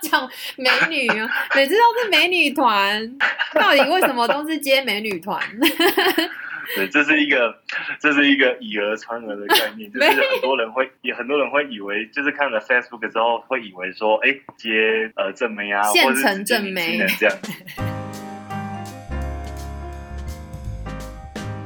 [0.00, 3.18] 讲美女啊，每次都是美女团，
[3.54, 5.40] 到底为什么都是接美女团？
[6.74, 7.54] 对，这是一个，
[8.00, 17.36] 这是一个以讹传讹的概念， 就是很多人会，也很多人会以为，就是看了 Facebook 之后，会以为说，哎，接呃正妹啊，现成正妹这样。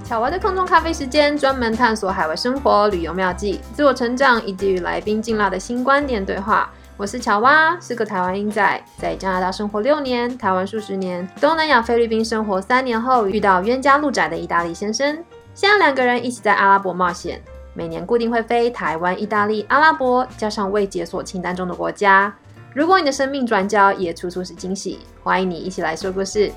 [0.05, 6.73] 巧娃的空中咖啡时间，专门探索海外生活、旅游妙计、自我成长，以及与来宾劲辣的新观点对话。
[6.99, 15.17] 我是乔蛙，是个台湾英仔，在加拿大生活六年，台湾数十年，东南亚菲律宾生活三年后，遇到冤家路窄的意大利先生，
[15.55, 17.41] 现在两个人一起在阿拉伯冒险，
[17.73, 22.35] 每年固定会飞台湾、意大利、阿拉伯，加上未解锁清单中的国家。
[22.75, 26.51] 如果你的生命转角也处处是惊喜，欢迎你一起来说故事。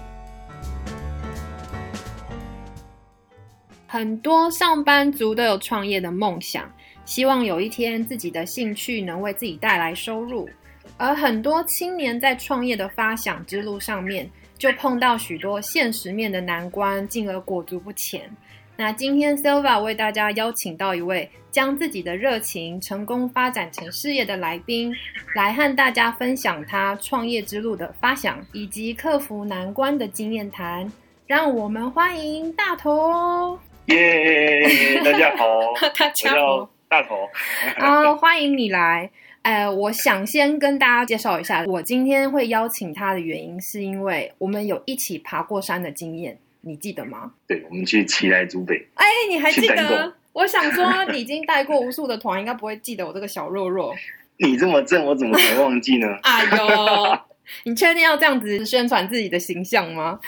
[3.85, 6.63] 很多上班族都有创业的梦想。
[7.05, 10.49] 希望有一天自己的兴趣能为自己带来收入，
[10.97, 18.29] 而很多青年在创业的发想之路上面，就碰到许多现实面的难关，进而裹足不前。
[18.77, 24.95] 那今天 Silva 为大家邀请到一位将自己的热情成功发展成事业的来宾，
[25.35, 30.91] 来和大家分享他创业之路的发想以及克服难关的经验谈。
[31.27, 33.59] 让我们欢迎大头！
[33.85, 35.45] 耶，大家好，
[35.97, 36.69] 大家好。
[36.91, 37.29] 大头
[37.77, 39.09] 啊，欢迎你来！
[39.43, 47.31] 哎，我想先跟大家介绍一下，我今天会邀请他的原因，是因为我们有一起爬过山的经验，你记得吗？
[47.47, 48.85] 对，我们去奇来竹北。
[48.95, 50.13] 哎，你还记得？
[50.33, 53.95] 我想说，你已经带过无数的团，应该不会记得我这个小肉肉。
[54.35, 56.07] 你这么正，我怎么会忘记呢？
[56.23, 57.19] 哎呦！
[57.63, 60.19] 你确定要这样子宣传自己的形象吗？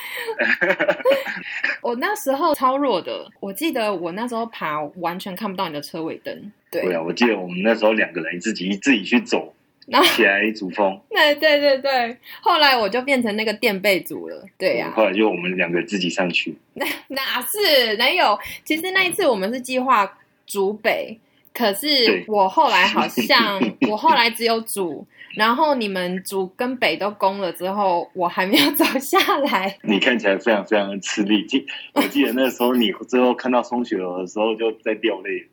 [1.82, 6.52] 我那时候超弱的，我记得我那时候爬完全看不到你的车尾灯。
[6.72, 9.54] 对啊，我记得我们那时候两个人自己自己去走，
[10.16, 11.00] 起来主峰。
[11.12, 14.46] 对对对对，后来我就变成那个垫背组了。
[14.58, 16.56] 对呀，后来就我们两个自己上去。
[16.74, 18.38] 那哪是哪有？
[18.64, 20.18] 其实那一次我们是计划
[20.48, 21.20] 主北，
[21.54, 25.06] 可是我后来好像我后来只有主。
[25.36, 29.78] 然后你们主跟北都攻了之后，我还没有走下来。
[29.84, 31.46] 你看起来非常非常的吃力。
[31.46, 35.48] 记我记得那时候你最后看到松雪楼的时候就在掉泪。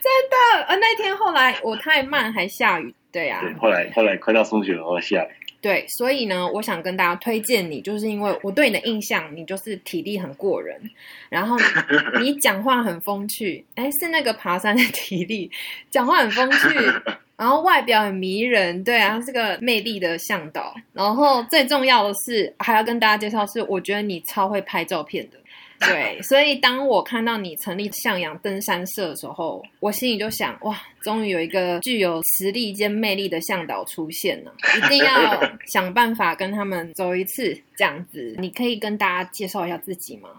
[0.00, 3.40] 真的，呃，那天后来我太慢还下雨，对呀。
[3.42, 5.28] 对，后来后来快到松雪楼下雨。
[5.60, 10.80] 对，所以呢，我想跟大家推荐你，就是因为我对你的印象，你就是体力很过人，
[11.28, 11.56] 然后
[12.20, 13.66] 你 讲话很风趣。
[13.74, 15.50] 哎，是那个爬山的体力，
[15.90, 16.68] 讲话很风趣。
[17.36, 20.74] 然后外表很迷人，对啊，是个魅力的向导。
[20.92, 25.38] 然后最重要的是，还要跟大家介绍是，我觉得你超会拍照片的。
[25.78, 38.34] 对，所以当我看到你成立向阳登山社的时候，我心里就想，哇，终于有一个具有实力兼魅力的向导出现了， 一定要想办法跟他们走一次这样子。
[38.38, 40.30] 你可以跟大家介绍一下自己吗？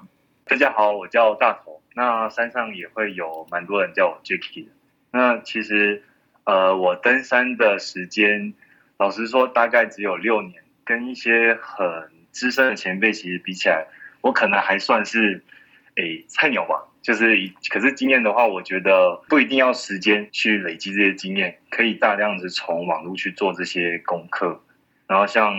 [0.46, 1.80] 大家好，我叫大头。
[1.94, 4.72] 那山上也会有蛮多人叫我 Jacky 的。
[5.12, 6.02] 那其实。
[6.48, 8.54] 呃，我登山的时间，
[8.98, 10.64] 老实说，大概只有六年。
[10.86, 11.86] 跟一些很
[12.32, 13.88] 资深的前辈其实比起来，
[14.22, 15.44] 我可能还算是
[15.96, 16.88] 诶菜鸟吧。
[17.02, 17.36] 就是，
[17.70, 24.64] 可是经验的话，我觉得不一定要时间去累积这些经验，可以大量的从网络去做这些功课。
[25.06, 25.54] 然后像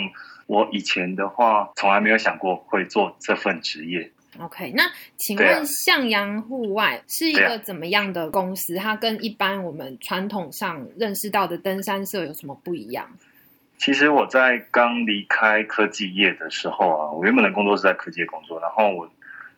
[0.47, 4.11] 我以前的话，从来没有想过会做这份职业。
[4.41, 4.85] OK，那
[5.17, 8.77] 请问向阳户外是一个怎么样的公司？
[8.77, 13.09] 它跟一般我们传统上认识到的登山社有什么不一样？
[13.79, 19.09] 其实我在刚离开科技业的时候啊，我原本的工作是在科技业工作，然后我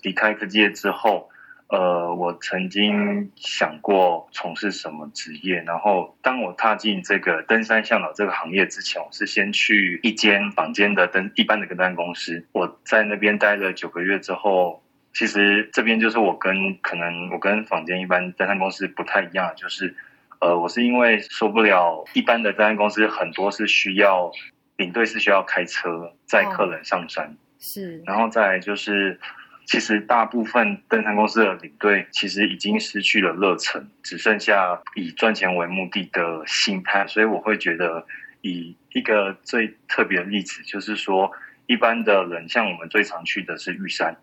[0.03, 1.31] 离开科技业之后，
[1.71, 5.63] 呃，我曾经想过从事什么职业。
[5.63, 12.45] 然后当我踏进这个登山向导这个行业之前，我是先去一间坊间的登一般的登山公司。
[12.51, 14.83] 我在那边待了九个月之后，
[15.15, 19.95] 其实这边就是我跟可能我跟坊间一般登山公司不太一样，就是
[20.41, 24.33] 呃，我是因为受不了一般的登山公司很多是需要
[24.77, 29.21] 领队是需要开车载客人上山，是，然后再就是。
[29.71, 37.07] 其实大部分登山公司的领队其实已经失去了热忱，只剩下以赚钱为目的的心态。
[37.07, 38.05] 所以我会觉得，
[38.41, 41.31] 以一个最特别的例子，就是说，
[41.67, 44.17] 一般的人像我们最常去的是玉山，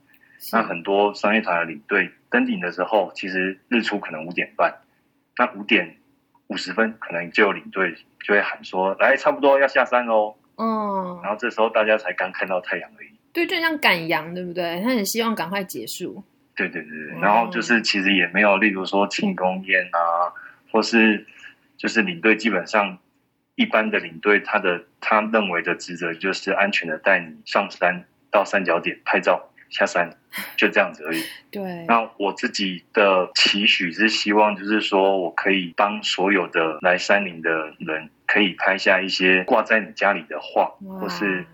[0.51, 4.75] 那很多商业团的领队登顶的时候，其实日出可能五点半，
[5.37, 5.95] 那五点
[6.47, 13.16] 五十分可能就有领队就会喊说：“来，差不多要下山喽。”嗯，然后这时候大家才刚看到太阳而已。
[13.37, 14.81] 对，就像赶羊，对不对？
[14.81, 16.23] 他很希望赶快结束。
[16.55, 20.33] 对对对，然后就是其实也没有，例如说庆功宴啊，
[20.71, 21.23] 或是
[21.77, 22.97] 就是领队基本上
[23.53, 30.09] 一般的领队他的他认为的职责就是安全的带你上山到三角点拍照下山，
[30.55, 31.21] 就这样子而已。
[31.51, 41.45] 对，那我自己的期许是希望，就是说我可以帮所有的来山林的人，可以拍下一些挂在你家里的画，或是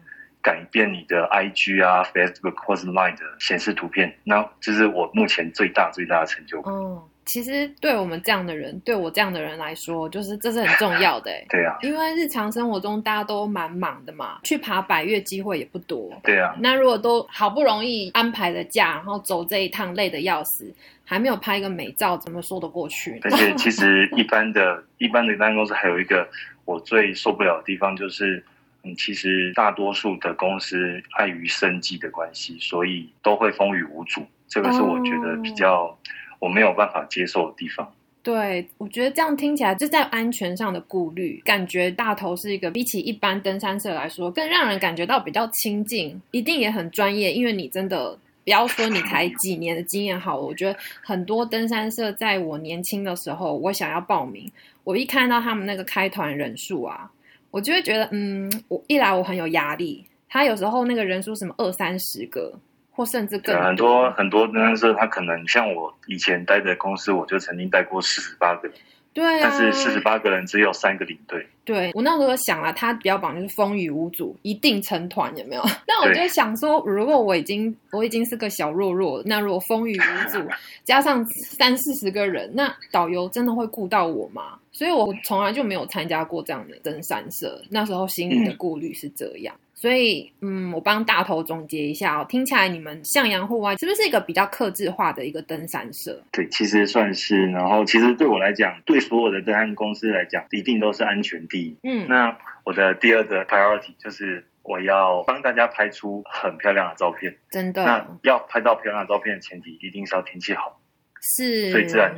[0.43, 4.13] 改变你的 IG 啊、Facebook 或是 Line 的显示图片。
[4.25, 6.73] 那这是我目前最大最大的成就感。
[6.73, 16.11] 嗯，其实对我们这样的人，对我这样的人来说，就是这是很重要的欸 对啊，因为日常生活中大家都蛮忙的嘛，去爬百越机会也不多。
[16.21, 20.69] 对啊，那如果都好不容易安排了假，然后走这一趟累的要死，
[21.05, 23.19] 还没有拍一个美照，怎么说得过去呢？
[23.23, 26.27] 而且其实一般的、一般的单公司还有一个
[26.65, 28.43] 我最受不了的地方，就是
[28.83, 34.21] 嗯，其实大多数的公司碍于生计的关系，所以都会风雨无阻。
[34.47, 35.97] 这个是我觉得比较
[36.39, 37.91] 我没有办法接受的地方。
[38.21, 48.17] 对，我觉得这样听起来就在安全上的顾虑，感觉大头是一个比起一般登山社来说，更让人感觉到比较亲近，一定也很专业，因为你真的。
[48.45, 54.51] 不要说你才几年的经验好了，我觉得很多登山社在我年轻的时候，我想要报名，
[54.83, 57.09] 我一看到他们那个开团人数啊，
[57.53, 62.51] 我就会觉得，嗯，我一来我很有压力，他有时候那个人数什么二三十个，
[62.89, 68.67] 或甚至更多，很多很多但是，他可能像我以前待的公司，我就曾经待过四十八个，
[69.13, 71.45] 对啊，但是四十八个人只有三个领队。
[71.65, 75.63] 对我那时候想了，他标榜就是风雨无阻，一定成团，有没有？
[75.87, 80.39] 那我就想说，如果我已经我已经是个小弱弱，那如果风雨无阻，
[80.83, 84.57] 加上三四十个人，那导游真的会顾到我吗？
[84.71, 89.55] 所以我从来就没有参加过这样的登山社，那时候心里的顾虑是这样。
[89.83, 96.23] 所以，嗯，我帮大头总结一下哦，听起来你们向阳户外是不是一个比较克制化的一个登山社？
[96.31, 97.47] 对，其实算是。
[97.47, 101.75] 然后，其实对我来讲，对所有的登山公司来讲，一定都是安全第一。
[101.83, 102.33] 嗯，那
[102.63, 107.35] 我的第二个 priority 就是我要帮大家拍出很漂亮的照片。
[107.51, 110.79] 真的那要拍到漂亮的照片的前提，一定是要天气好。
[111.19, 112.15] 是，所以自然，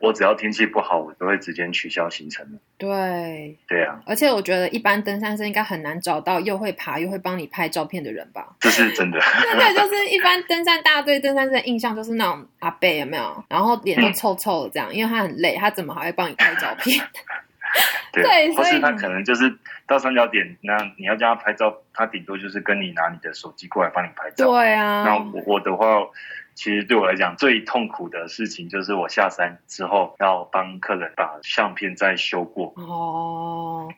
[0.00, 2.58] 我只要天气不好，我都会直接取消行程了。
[2.76, 3.56] 对。
[3.66, 8.56] 对啊，而且我觉得一般登山社应该很难找到又会爬又会帮你拍照片的人吧？
[8.60, 9.18] 这是真的。
[9.20, 13.44] 对对，就是一般登山，大家对登山社的印象就是那种阿伯有没有？
[13.48, 17.04] 然后脸都臭臭的这样，因为他很累，他怎么还会帮你拍照片？
[18.12, 19.54] 对，对或是他可能就是
[19.86, 24.46] 到三角点，那你要叫他拍照，他顶多就是跟你拿你的手机过来帮你拍照。
[24.46, 25.86] 对那啊，我我的话，
[26.58, 32.72] 其实对我来讲最痛苦的事情就是我下山之后要帮客人把相片再修过。
[32.74, 33.88] 哦，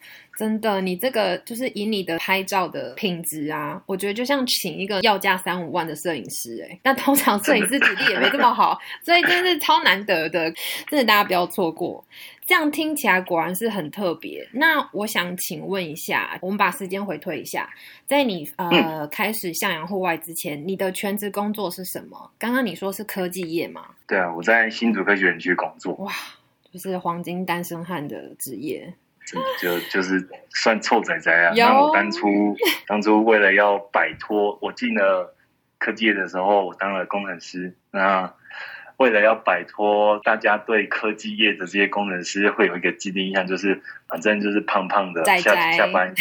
[0.41, 10.51] 真的，你这个就是以你的拍照的品质啊，我觉得就像请一个要价三五万的摄影师哎、但通常摄影师体力也没这么好，所以真是超难得的，
[10.89, 12.03] 真的大家不要错过。
[12.47, 14.49] 这样听起来果然是很特别。
[14.53, 17.69] 那我想请问一下，我们把时间回推一下，
[18.07, 22.31] 在你呃、开始向阳户外之前，你的全职工作是什么？
[22.39, 23.89] 刚刚你说是科技业吗？
[24.09, 26.11] 对啊，我在新竹科学园区工作，哇，
[26.73, 28.95] 就是黄金单身汉的职业。
[29.61, 31.53] 就就是算臭仔仔啊。
[31.57, 32.57] 那我当初
[32.87, 35.35] 当初为了要摆脱，我进了
[35.79, 37.75] 科技业的时候，我当了工程师。
[37.91, 38.35] 那
[39.01, 46.15] 为了要摆脱大家对科技业的这些工程师会有一个既定印象，就是反正就是胖胖的，下下班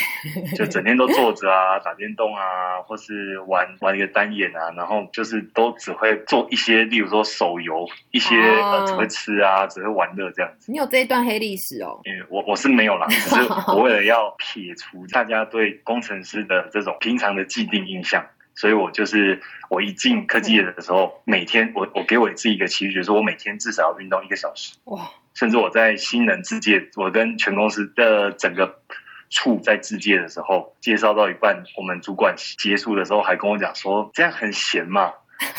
[0.56, 10.72] 就整天都坐着啊， 打电动啊，或是玩玩一个单眼啊，然后就是都只会做一些，例如说手游，一些、哦呃只会吃啊，只会玩乐这样子。
[10.72, 12.00] 你有这一段黑历史哦。
[12.06, 13.36] 因为我我是没有啦， 只是
[13.68, 18.26] 我为了要撇除大家对工程师的这种平常的既定印象，
[18.60, 28.82] 所以我就是我一进科技业的时候，每天我我给我自己一个期许，就是我每天至少要运动一个小时，哇，甚至我在新人自介，我跟全公司的整个
[29.30, 35.14] 处在自介的时候，介绍到一半，我们主管结束的时候还跟我讲说，这样很闲嘛。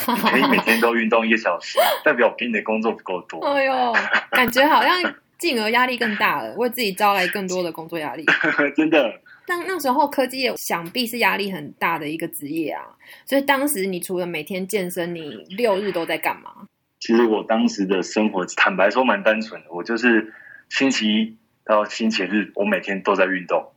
[0.06, 3.42] 你可以每天都运动一个小时，代表我给你的工作不够多。
[3.46, 3.96] 哎呦，
[4.30, 8.26] 感觉好像进而压力更大了，为自己招来更多的工作压力。
[8.76, 9.10] 真的，
[9.50, 12.84] 那那时候科技业想必是压力很大的一个职业啊，
[13.26, 16.68] 所以当时你除了每天健身，你六日都在干嘛？
[17.00, 19.66] 其实我当时的生活，坦白说蛮单纯的。
[19.72, 20.32] 我就是
[20.68, 23.72] 星期一到星期日，我每天都在运动。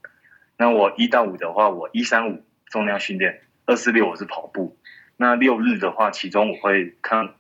[0.58, 4.78] 那我一到五的话，我一三五重量训练，二四六我是跑步。
[5.18, 7.34] 那六日的话，其中我会看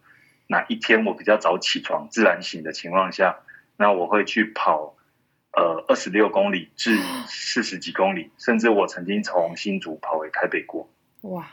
[0.47, 3.37] 哪一天我比较早起床、自然醒的情况下，
[3.77, 4.92] 那我会去跑
[5.53, 10.89] 呃二十六公里至四十几公里，甚至我曾经从新竹跑回台北过。
[11.21, 11.47] 哇，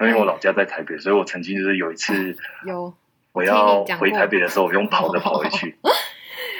[0.00, 2.92] 因为我老家在台北，所以我曾经就是有一次有
[3.32, 5.76] 我要回台北的时候，我用跑的跑回去。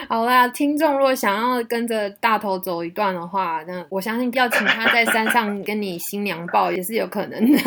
[0.07, 7.59] 好啦，听众如果想要跟着大头走一段的话，那我相信要请他在山上跟你新娘抱也是有可能的，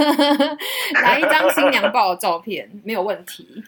[1.01, 3.63] 来一张新娘抱的照片没有问题。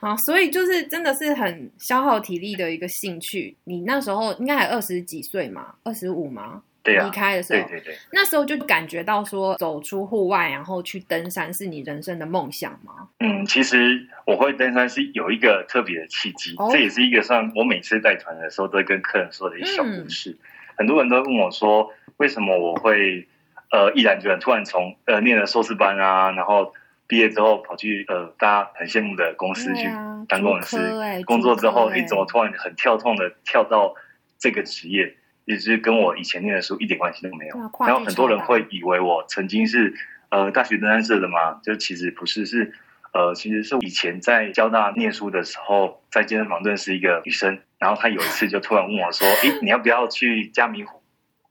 [0.00, 3.56] 啊，所以就是真的是很消耗体力的一个兴趣。
[3.64, 6.62] 你那时候应该还二十几岁嘛，二十五吗？
[6.82, 13.08] 对啊，离开的时候，对对对，那时候就感觉到说走出户外，然后去登山是你人生的梦想吗？
[13.18, 20.30] 嗯，其实我会登山是有一个特别的契机，哦这也是一个算我每次带团的时候都会跟客人说的一个小故事。
[20.30, 20.38] 嗯
[20.78, 23.26] 很多人都问我说，为什么我会
[23.70, 26.70] 呃毅然决然突然从呃念了硕士班啊，然后
[27.06, 29.84] 毕业之后跑去呃大家很羡慕的公司去
[30.28, 33.94] 当工程师，工作之后，你怎么突然很跳痛的跳到
[34.38, 35.16] 这个职业？
[35.44, 37.56] 也就是跟我以前念的书一点关系都没有。
[37.86, 39.94] 然后很多人会以为我曾经是
[40.28, 42.72] 呃大学登山社的嘛，就其实不是，是
[43.12, 51.00] 呃其实是以前在交大念书的时候，在健身房认识一个女生，然后她有一次就突然问我说：“诶，你要不要去嘉明湖？”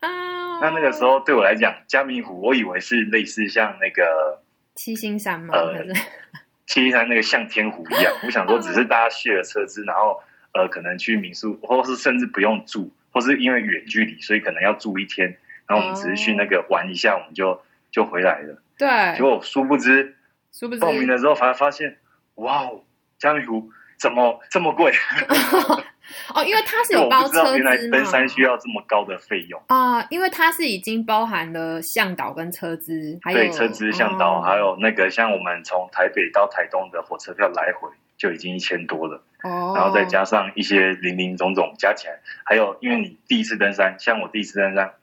[0.05, 4.43] 啊，那那个时候对我来讲，嘉明湖我以为是类似像那个
[4.75, 5.53] 七星山吗？
[5.55, 5.83] 呃
[6.67, 10.21] 七星山那个像天湖一样， 我想说只是大家卸了车子，然后
[10.53, 18.61] 呃可能去民宿，或是甚至不用住，或是因为远距离，所以可能要住一天，然后我们只是去那个玩一下，我们就就回来了。
[18.77, 20.15] 对结，果殊不知
[20.51, 21.97] 殊不知报名的时候，反而发现，
[22.35, 22.83] 哇哦，
[23.19, 24.91] 嘉明湖怎么这么贵？
[26.33, 29.61] 哦，因为它是有包车原来登山需要这么高的费用。
[29.67, 44.93] 啊、因为它是已经包含了向导跟车资，还有对，车资、向导，哦还有那个像我们从台北到台东的火车票来回就已经一千多了，哦，然后再加上一些零零总总加起来，还有因为你第一次登山，像我第一次登山，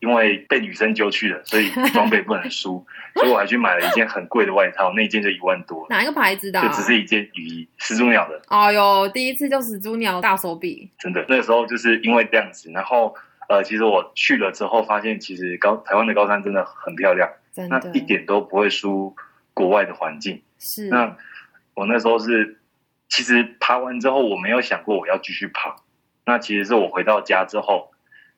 [0.00, 2.84] 因为被女生揪去了，所以装备不能输，
[3.14, 6.66] 所以我还去买了一件很贵的外套，那一件就一万多，哪一个牌子的、啊？
[6.66, 13.14] 就只是一件雨衣，始祖鸟的，哎呦，第一次就始祖鸟大手笔，真的，那时候就是因为这样子，然后
[13.48, 19.14] 呃，其实我去了之后发现，其实高台湾的高山真的很漂亮，真那一点都不会输
[19.54, 20.42] 国外的环境。
[20.58, 21.16] 是那
[21.74, 22.58] 我那时候是，
[23.08, 25.76] 其实爬完之后，我没有想过我要继续爬。
[26.24, 27.92] 那其实是我回到家之后，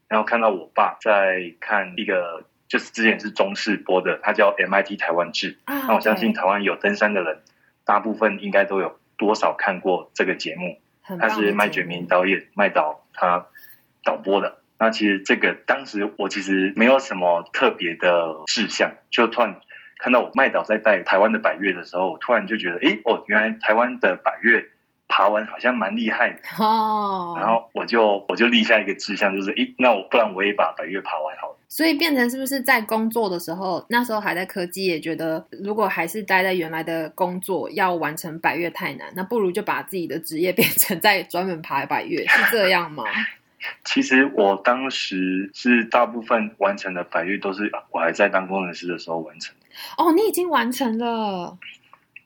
[0.08, 5.58] 然后看到我爸在看一个，就是之前是中视播的，它叫 MIT 台湾志。
[5.66, 7.42] 啊，那我相信台湾有登山的人，
[7.84, 10.80] 大部分应该都有多少看过这个节目。
[11.18, 13.46] 他是麦觉明导演麦导他
[14.04, 14.58] 导播的。
[14.78, 19.58] 那其实这个当时我其实没有什么特别的志向，就突然
[19.98, 24.68] 看到我麦导在带台湾的百越的时候，我突然就觉得，诶，哦，原来台湾的百越
[25.08, 26.38] 爬完好像蛮厉害的。
[26.62, 31.54] 哦，然后我就我就立下一个志向，就是，诶，那我不然我也把百越爬完好了。
[31.70, 43.04] 所以变成是不是在工作的时候，那时候还在科技，也觉得如果还是待在原来的工作，要完成百越太难，那不如就把自己的职业变成在专门爬百越， 是这样吗？
[43.84, 49.66] 其实我当时是大部分完成的百越都是我还在当工程师的时候完成的。
[49.98, 51.58] 哦，你已经完成了，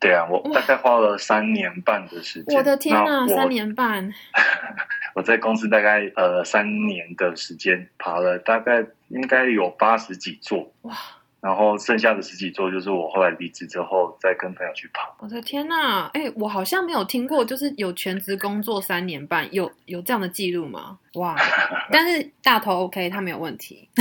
[0.03, 2.59] 对啊，我大概花了三年半的时间。
[2.59, 4.13] 我的天呐，三年半，
[5.15, 10.93] 我在公司大概呃三年的时间，爬了大概应该有八十几座，哇！
[11.43, 15.13] 然后剩下的十几座就是我后来离职之后再跟朋友去跑。
[15.19, 20.97] 我的天呐，哎、我好像没有听过，就是有全职工作三年半，有有这样的记录吗？
[21.15, 21.37] 哇！
[21.91, 23.89] 但是大头 OK，他没有问题，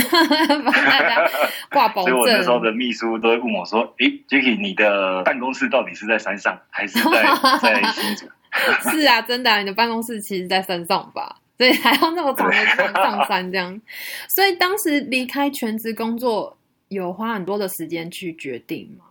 [0.48, 1.28] 帮大家
[1.68, 2.60] 挂保证 所以我那时候。
[2.62, 7.24] 的秘书都会问我说：“诶 j a c k i e 你的办公室到底是在山上还是在
[7.60, 8.26] 在新竹
[8.88, 11.38] 是啊，真的啊、你的办公室其实在山上吧？
[11.58, 13.80] 所以还要那么长的船上山这样。
[14.28, 16.56] 所以当时离开全职工作，
[16.94, 19.04] 有花很多的时间去决定吗？？”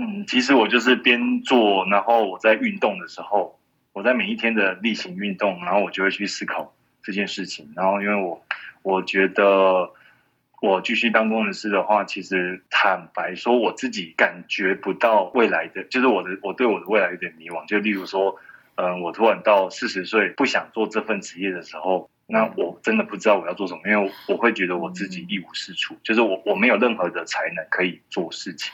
[0.00, 3.58] 嗯，其实我就是边做，然后我在运动的时候，
[3.92, 7.72] 我在每一天的例行运动，然后我就会去思考这件事情。
[7.74, 8.40] 然后因为我
[8.82, 9.90] 我觉得
[10.62, 17.66] 我继续当工程师的话，其实坦白说，我自己感觉不到未来的，就是我的我对我的未来有点迷惘。
[17.66, 18.36] 就例如说，
[18.76, 22.08] 嗯，我突然到四十岁不想做这份职业的时候。
[22.30, 28.70] 那我真的不知道我要做什么，因为我我会觉得我自己一无是处，就是我我没有任何的才能可以做事情。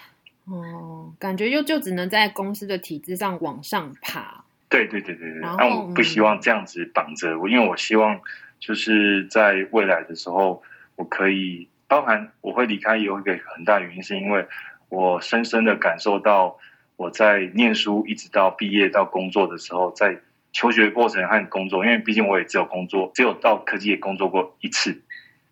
[0.47, 4.45] 哦，感觉就就只能在公司的体制上往上爬。
[4.69, 8.21] 对对对对对，然后但我不希望这样子绑着我，因为我希望
[8.59, 10.61] 就是在未来的时候，
[10.97, 14.45] 我可以包含我会离开有一个很大原因，是因为
[14.89, 16.59] 我深深的感受到
[16.97, 20.19] 我在念书一直到毕业到工作的时候，在
[20.55, 25.03] 求学过程和工作，因为毕竟我也只有工作，只有到科技也工作过一次，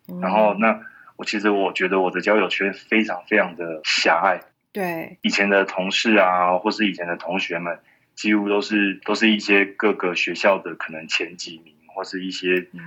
[0.09, 0.21] 嗯。
[0.21, 0.81] 然后那
[1.17, 4.41] 我其实我觉得我的交友圈非常非常的狭隘，
[4.73, 7.79] 对，以前的同事啊，或是以前的同学们，
[8.15, 12.81] 几乎都是都是一些各个学校的可能前几名，或是一些嗯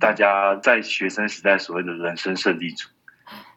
[0.00, 2.88] 大家在学生时代所谓的人生胜利组，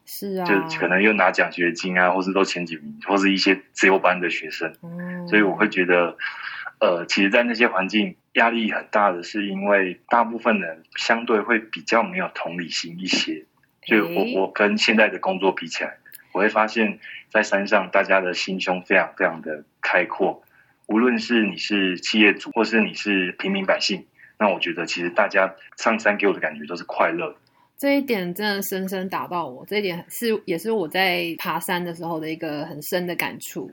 [0.06, 4.74] 是啊，就可能又拿奖学金啊，或是都前几名，或是一些自由班的学生。
[4.84, 6.18] 嗯，所以我会觉得，
[6.81, 13.45] 呃，其实，在那些环境压力很大的，是因为大部分人相对会比较没有同理心一些。
[13.85, 15.97] 所以我我跟现在的工作比起来，
[16.33, 16.97] 我会发现，
[17.29, 20.41] 在山上大家的心胸非常非常的开阔，
[20.88, 24.07] 无论是你是企业主，或是你是平民百姓，
[24.39, 27.35] 那我觉得其实大家上山给我的感觉都是快乐的。
[27.77, 33.71] 这一点真的深深打到我，这一点是也是我在爬山的时候的一个很深的感触。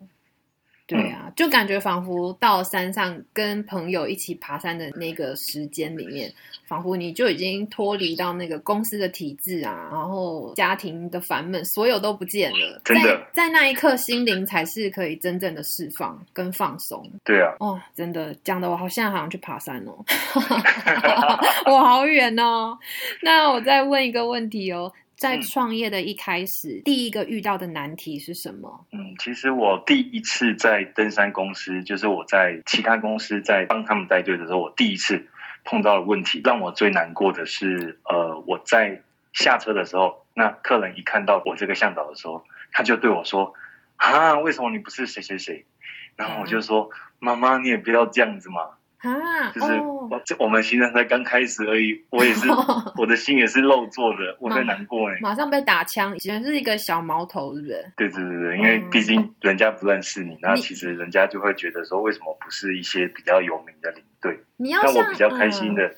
[0.88, 6.32] 对啊，就感觉仿佛到山上跟朋友一起爬山的那个时间里面，
[6.66, 12.80] 仿佛你就已经脱离到那个公司的体制啊，然后家庭的烦闷，所有都不见了。
[12.86, 17.06] 真的在在那一刻，心灵才是可以真正的释放跟放松。
[17.22, 19.92] 对啊，哦，真的讲的我好像好像去爬山哦，
[21.66, 22.78] 我好远哦。
[23.22, 28.86] 那我再问一个问题哦，在嗯创业的一开始，第一个遇到的难题是什么？
[28.92, 35.26] 嗯，其实我第一次在登山公司，就是我在其他公司在帮他们带队的时候，我第一次
[35.64, 43.52] 碰到的问题，让我最难过的是，呃，我在下车的时候，那客人一看到我这个向导的时候，他就对我说
[43.96, 45.66] ：“啊，为什么你不是谁谁谁？”
[46.14, 52.48] 然后我就说：“妈妈，你也不要这样子嘛，啊，就是哦，我们行程才刚开始而已，我也是
[52.96, 57.92] 我的心也是肉做的，我在难过哎。”马上被打枪，以前是一个小毛头，是不是？
[57.96, 64.40] 对对对对，因为嗯毕竟人家不认识你，那其实人家就会觉得说，为什么不是一些比较有名的领队？
[64.56, 65.94] 你要那我比较开心嗯的，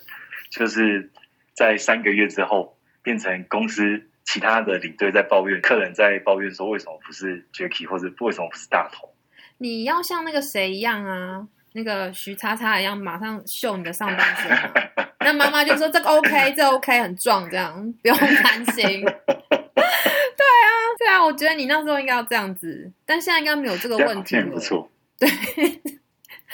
[0.51, 1.11] 就是
[1.55, 9.09] 在三个月之后，变成公司其他的领队在抱怨，客人在抱怨说，为什么不是 Jacky，或者为什么不是大头？
[9.57, 14.73] 你要像那个谁一样啊，那个徐叉叉一样，马上秀你的上半身啊、
[15.21, 19.01] 那妈妈就说这个 OK，这 OK 很壮，这样不用担心。
[19.05, 24.45] 对啊，对啊，我觉得你那时候应该要这样子，但现在应该没有这个问题了。
[24.51, 24.89] 不错。
[25.17, 25.29] 对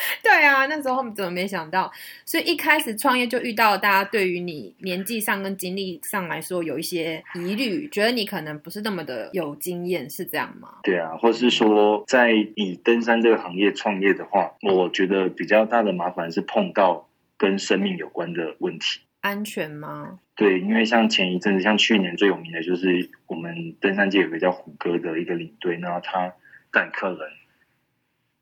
[0.48, 1.92] 啊，那时候怎么没想到？
[2.26, 10.80] 所以一开始创业就遇到大家对于你年纪上跟经历上来说有一些疑虑，觉得你可能不是那么的有经验，是这样吗？
[10.84, 19.02] 对啊，或是说，在以登山这个行业创业的话，我觉得比较大的麻烦是碰到跟生命有关的问题。
[19.22, 20.20] 安全吗？
[20.36, 26.34] 对，因为像前一阵子，像去年最有名的就是我们登山界有个叫虎哥的一个领队，那他
[26.72, 27.20] 带客人，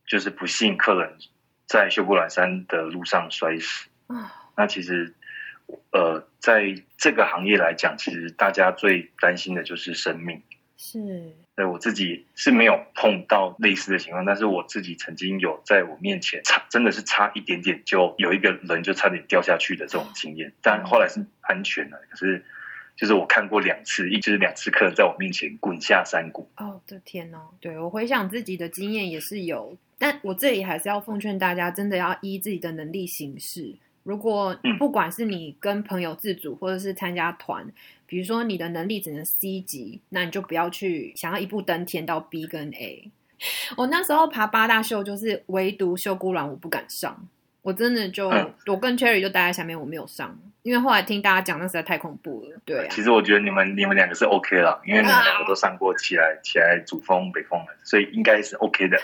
[0.05, 1.13] 就是不幸客人
[1.65, 3.89] 在秀姑峦山的路上摔死。
[4.07, 5.13] 啊，那其实，
[5.91, 10.43] 呃，在这个行业来讲，其实大家最担心的就是生命。
[10.77, 21.97] 是对我自己是没有碰到类似的情况，但是我自己曾经有在我面前差，真的是差一点点就有一个人就差点掉下去的这种经验，但后来是安全了。
[22.09, 22.43] 可是
[22.95, 26.47] 就是我看过两次，一就是两次客人在我面前滚下山谷。
[26.57, 27.49] 哦，的天哦！
[27.59, 33.75] 对我回想自己的经验也是有，但我这里还是要奉劝大家，真的要依自己的能力行事。
[34.03, 37.65] 如果嗯不管是你跟朋友自主，或者是参加团，
[38.05, 43.11] 比如说你的能力只能 C 级，那你就不要去想要一步登天到 B 跟 A。
[43.75, 47.27] 我那时候爬八大秀，就是唯独秀姑峦我不敢上，
[47.65, 52.57] 我真的就、嗯我跟 Cherry 就待在下面，我没有上，因为后来听大家讲，那实在太恐怖了。
[52.63, 58.99] 对啊，其实我觉得你们你们两个是 OK 了，因为你们两个都上过起来起来主峰北峰了，所以应该是 OK 的。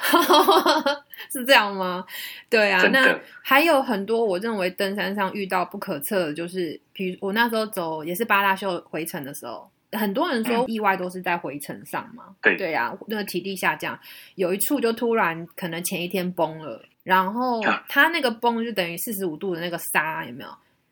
[1.32, 2.06] 是这样吗？
[2.52, 12.26] 对啊，那还有很多我认为登山上遇到不可测的，就是比如我那时候走也是八大秀回程的时候，很多人说意外都是在回程上嘛。
[12.28, 14.00] 嗯对对啊，那个体力下降，
[14.36, 20.50] 有一处就突然可能前一天崩了，然后啊它那个崩就等于四十五度的那个沙有没有？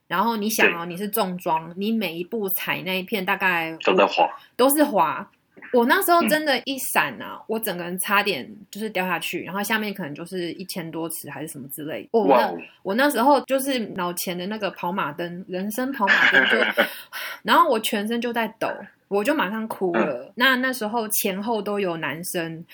[0.07, 5.29] 然后你想哦，你是重装，你每一步踩那一片大概都在滑，都是滑。
[5.71, 12.09] 我那时候嗯真的，一闪啊，我整个人差点就是掉下去，然后下面可能就是一千多尺还是什么之类。
[12.11, 12.51] 我，那！
[12.81, 16.83] 我那时候就是脑前的那个跑马灯，人生跑马灯就，
[17.43, 18.67] 然后我全身就在抖，
[19.09, 20.31] 我就马上哭了。
[20.33, 22.65] 那那时候前后都有男生，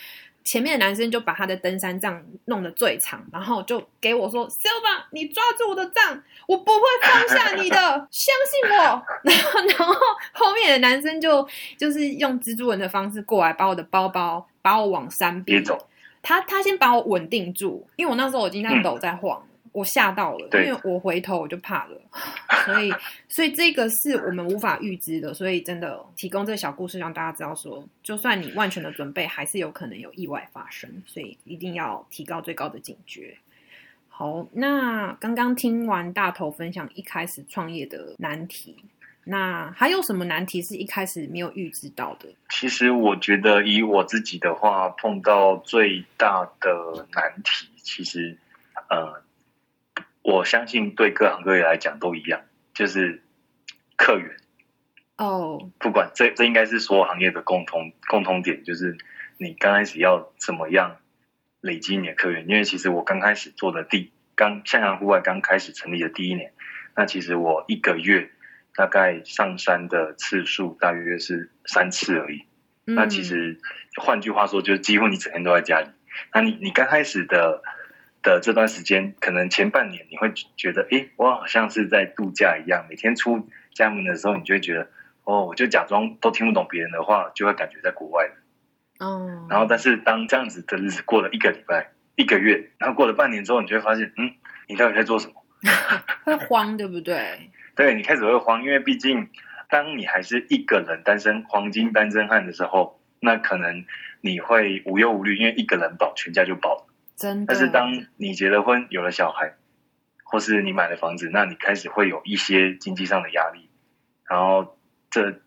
[0.46, 7.76] 前面的男生就把他的登山杖弄得最长，然后就给我说：“Silva，你抓住我的杖，我不会放下你的，
[8.12, 9.04] 相信我。
[9.26, 9.96] ”然后，然后
[10.34, 11.46] 后面的男生就
[11.78, 15.58] 就是用蜘蛛人的方式过来，把我的包包把我往山边。
[15.58, 15.88] 别走，
[16.22, 22.02] 他他先把我稳定住，因为我那时候我已经在抖在晃了，我吓到了，因为我回头我就怕了，
[22.66, 22.90] 所以
[23.28, 33.36] 所以这个是我们无法预知的，所以真的提供这个小故事让大家知道说，就算你万全的准备，还是有可能有意外发生，所以一定要提高最高的警觉。
[34.08, 38.78] 好，那刚刚听完大头分享一开始创业的难题，
[39.26, 42.30] 那还有什么难题是一开始没有预知到的？
[42.50, 48.38] 其实我觉得以我自己的话，碰到最大的难题，其实
[48.90, 49.22] 呃，
[50.26, 52.42] 我相信对各行各业来讲都一样，
[52.74, 53.22] 就是
[53.96, 54.36] 客源。
[55.18, 58.98] 哦，不管这这应该是所有行业的共同共同点，就是
[59.38, 60.98] 你刚开始要怎么样
[61.62, 62.50] 累积你的客源。
[62.50, 66.54] 因为其实我刚开始做的第刚向阳户外刚开始成立的第一年，
[66.96, 68.32] 那其实我一个月
[68.74, 72.46] 大概上山的次数大约是三次而已。
[72.86, 73.60] 那其实
[74.02, 75.88] 换句话说，就是几乎你整天都在家里。
[76.34, 77.62] 那你你刚开始的
[78.26, 84.90] 的这段时间，可能前半年你会觉得，哎，我好像是在度假一样，每天出家门的时候，你就会觉得。
[85.28, 88.30] 哦，我就假装都听不懂别人的话，就会感觉在国外
[89.00, 89.48] 哦。
[89.50, 94.32] 然后，但是当这样子的日子过了一个礼拜、一个月，然后过了半年之后，你就会发现，嗯，
[94.68, 95.34] 你到底在做什么？
[96.24, 97.50] 会慌，对不对？
[97.76, 99.28] 对，你开始会慌，因为毕竟
[99.68, 103.84] 当你还是一个人单身黄金单身汉的时候，那可能
[104.22, 106.86] 你会无忧无虑，因为一个人保全家就保了。
[107.16, 107.54] 真的。
[107.54, 109.56] 但是当你结了婚、有了小孩，
[110.24, 113.70] 或是你买了房子，那你开始会有一些经济上的压力，
[114.30, 114.76] 然后。
[115.12, 115.40] 这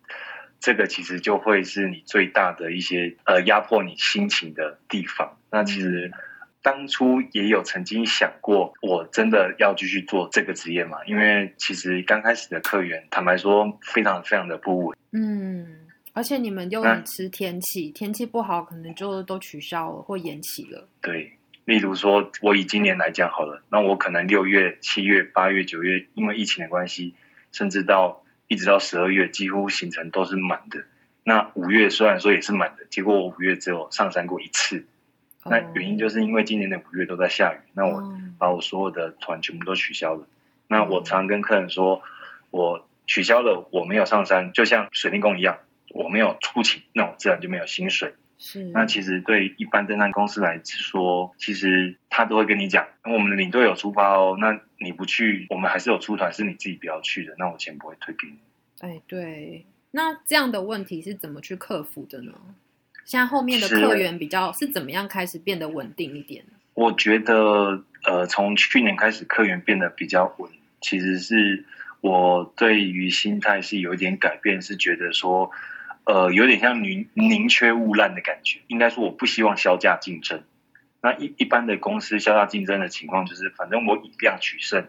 [0.60, 5.36] 这个其实就会是你最大的一些呃压迫你心情的地方。
[5.50, 6.10] 那其实
[6.62, 11.04] 当初也有曾经想过，我真的要继续做这个职业嘛？
[11.04, 14.96] 因为其实刚开始的客源，坦白说非常非常的不稳。
[15.12, 20.88] 嗯，而且你们又很吃天气，天气不好可能就都取消了或延期了。
[21.02, 21.37] 对，
[21.68, 27.14] 例如说我以今年来讲好了，那我可能六月、七月、八月、九月，因为疫情的关系，
[27.52, 28.24] 甚至到。
[28.50, 30.82] 一直到十二月，几乎行程都是满的。
[31.22, 34.86] 那五月虽然说也是满的，结果我五月只有上山过一次。
[35.44, 38.02] 那原因就是因为今年的五月都在下雨，那我
[38.38, 40.26] 把我所有的团全部都取消了。
[40.66, 42.00] 那我常跟客人说，
[42.50, 45.58] 我取消了，我没有上山，就像水电工一样，
[45.90, 48.14] 我没有出勤，那我自然就没有薪水。
[48.38, 48.64] 是。
[48.66, 54.60] 那其实对一般登山公司来说，其实他都会跟你讲，我们的领队有出发哦，那。
[54.80, 58.38] 你不去，我们还是有出团，是你自己不要去的，那我钱不会退给你。
[58.78, 62.30] 哎，对，那这样的问题是怎么去克服的呢？
[63.04, 66.52] 现在后面的客源比较是怎么样开始变得稳定一点呢？
[66.74, 70.48] 我觉得，呃，从去年开始客源变得比较稳，
[70.80, 71.64] 其实是
[72.00, 75.50] 我对于心态是有一点改变，是觉得说，
[76.08, 78.60] 呃，有点像宁宁缺毋滥的感觉。
[78.66, 80.42] 应该说，我不希望销价竞争。
[81.02, 84.88] 那一一般的公司销价竞争的情况就是，反正我以量取胜，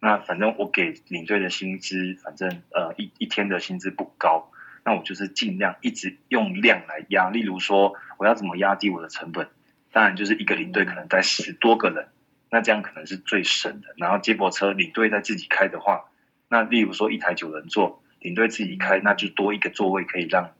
[0.00, 4.50] 那反正我给领队的薪资，反正呃一一天的薪资不高，
[4.84, 7.30] 那我就是尽量一直用量来压。
[7.30, 9.46] 例如说，我要怎么压低我的成本？
[9.92, 12.08] 当然就是一个领队可能带十多个人，
[12.50, 13.94] 那这样可能是最省的。
[13.98, 16.06] 然后接驳车领队在自己开的话，
[16.48, 20.52] 那例如说一台九人座，领队自己开，那就多一个座位可以让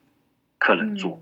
[0.58, 1.20] 客人坐，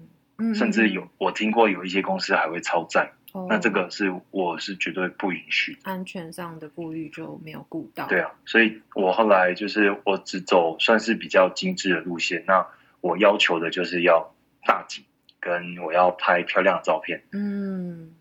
[0.55, 3.13] 甚至有我听过有一些公司还会超载。
[3.49, 8.07] 那这个是我是绝对不允许，安全上的顾虑就没有顾到。
[8.07, 12.45] 对啊，所以我后来就是我只走算是比较精致的路线。
[12.47, 12.65] 那
[13.01, 14.33] 我要求的就是要
[14.65, 15.05] 大景，
[15.41, 17.25] 跟我要拍漂亮的照片。
[17.33, 18.15] 嗯，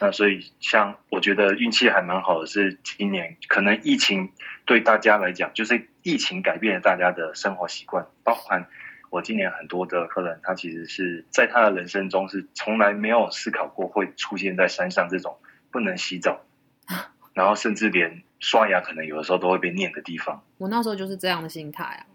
[0.00, 4.32] 那所以像我觉得运气还蛮好的，是今年可能疫情
[4.64, 8.66] 对大家来讲，就是疫情改变了大家的生活习惯，包含。
[9.10, 15.36] 我今年很多的客人，他其实是在他的人生中是从来没有思考过会出现在山上这种
[15.72, 16.44] 不能洗澡，
[17.34, 20.44] 然后甚至连刷牙可能有的时候都会被念的地方。
[20.58, 22.06] 我那时候就是这样的心态啊！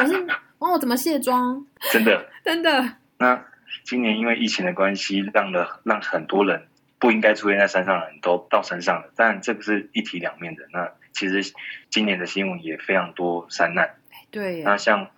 [0.00, 0.14] 我是
[0.58, 1.66] 哦，我怎么卸妆？
[1.90, 2.88] 真的， 真的。
[3.18, 3.44] 那
[3.82, 6.67] 今年因为疫情的关系，让了让很多人
[6.98, 9.12] 不应该出现在山上的人都到山上了。
[9.16, 10.62] 但这个是一体两面的。
[10.72, 11.52] 那其实
[11.90, 13.96] 今年的新闻也非常多山难。
[14.30, 14.62] 对。
[14.62, 15.10] 那像。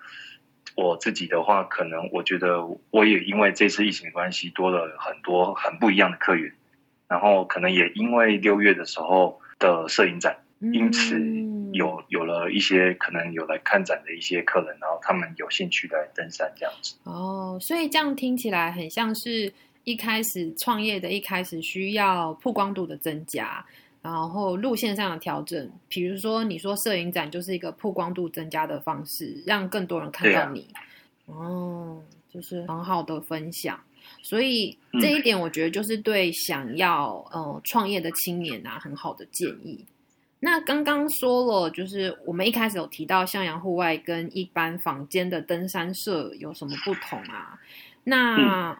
[0.76, 6.54] 我自己的话，可能我觉得我也因为这次疫情的关系，多了很多很不一样的客源，
[7.08, 11.20] 然后可能也因为六月的时候的摄影展，因此
[11.72, 16.96] 有有了一些可能有来看展的一些客人，然后他们有兴趣来登山这样子。
[17.02, 19.52] 哦，所以这样听起来很像是
[19.84, 23.64] 一开始创业的一开始需要曝光度的增加。
[24.02, 30.66] 然后路线上的调整，比如说你说摄影展就是一个曝光度增加的方式，让更多人看到你。
[31.26, 33.78] 哦，就是很好的分享。
[34.22, 39.84] 所以这一点我觉得就是对想要呃创业的青年啊很好的建议。
[40.38, 47.60] 那刚刚说了，就是我们一开始有提到向阳户外跟一般房间的登山社有什么不同啊？
[48.04, 48.72] 那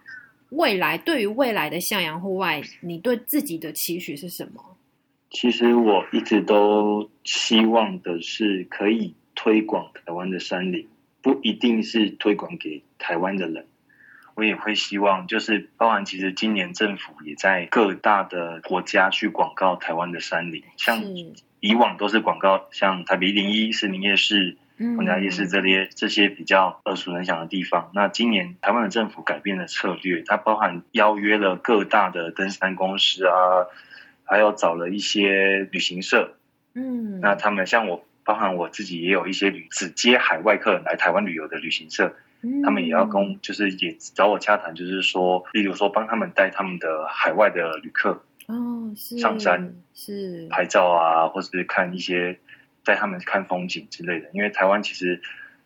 [0.50, 4.76] 未来对于未来的向阳户外，你对自己的期许是什么？
[5.30, 10.88] 其实我一直都希望的是可以推广台湾的山林，
[11.22, 13.66] 不一定是推广给台湾的人。
[14.34, 21.02] 我也会希望，就是包含其实今年政府也在各大的国家去广告台湾的山林，像
[21.60, 24.56] 以往都是广告像台北一零一、森林夜市、
[24.96, 27.90] 皇家夜市这些这些比较耳熟能详的地方。
[27.94, 33.32] 那今年台湾的政府改变了策略，它包含邀约了各大的登山公司啊。
[34.22, 36.34] 还有找了一些旅行社，
[36.74, 42.14] 嗯，那他们像我，包含我自己也有一些旅只接海外客人来台湾旅游的旅行社，
[42.62, 52.38] 他们也要跟，就是也找我洽谈，就是说，例如说帮他们带他们的海外的旅客哦，上山是拍照啊，或者是看一些
[52.84, 54.30] 带他们看风景之类的。
[54.32, 55.20] 因为台湾其实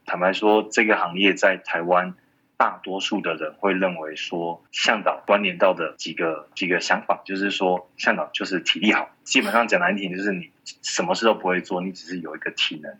[0.07, 2.15] 坦白说，这个行业在台湾。
[2.57, 9.11] 大多数的人会认为说，向导关联到的几个几个想法，就是说，向导就是体力好。
[9.25, 10.49] 基本上讲难听，就是你
[10.81, 12.97] 什么事都不会做，你只是有一个体能，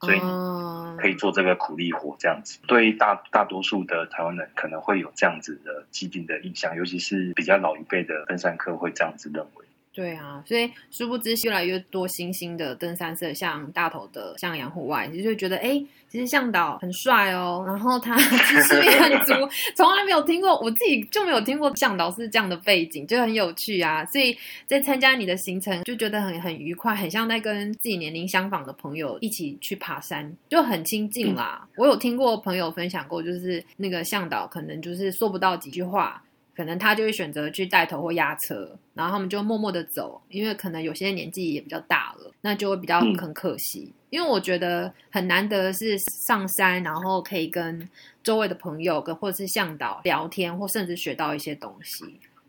[0.00, 2.58] 所以你可以做这个苦力活这样子。
[2.66, 9.65] 对大大多数的台湾人可能会有这样子的既定的印象，尤其是比较老一辈的登山客会这样子认为。
[9.96, 19.32] 对啊，所以殊不知越来越多新兴的登山社，像大头的向阳户外，你就觉得哎，其实向导很帅哦，然后他 知识也很足，
[19.74, 24.04] 从来没有听过，我自己就没有听过向导是这样的背景，就很有趣啊。
[24.04, 31.66] 所以在参加你的行程，就觉得很很愉快，很像在跟自己年龄相仿的朋友一起去爬山，就很亲近啦。
[31.74, 36.22] 我有听过朋友分享过，就是那个向导可能就是说不到几句话。
[36.56, 43.92] 可能他就会选择去带头或压车，然后他们就默默的走，因为可能有些年纪也比较大了，那就会比较很可惜。
[44.08, 47.86] 因为我觉得很难得是上山，然后可以跟
[48.22, 52.04] 周围的朋友跟或者是向导聊天，或甚至学到一些东西。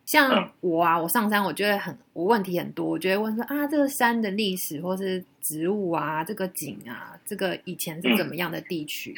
[0.06, 9.14] 像我啊，我上山，我觉得很我问题很多，我觉得问说啊，这个山的历史或是植物啊，这个景啊，这个以前是怎么样的地区。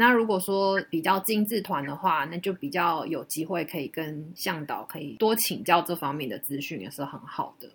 [0.00, 7.68] 那如果说比较精致团的话，那就比较有机会可以跟向导可以多请教这方面的资讯，也是很好的。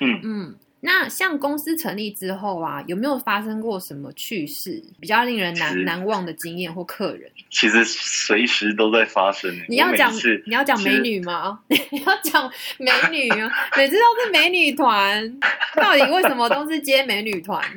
[0.00, 7.32] 嗯嗯，那像公司成立之后啊，有没有发生过什么趣事，比较令人难难忘的经验或客人？
[7.48, 9.50] 其实随时都在发生。
[9.66, 10.12] 你要讲
[10.44, 11.60] 你要讲美女吗？
[11.68, 13.50] 你要讲美女啊？
[13.78, 15.40] 每次都是美女团，
[15.74, 17.64] 到底为什么都是接美女团？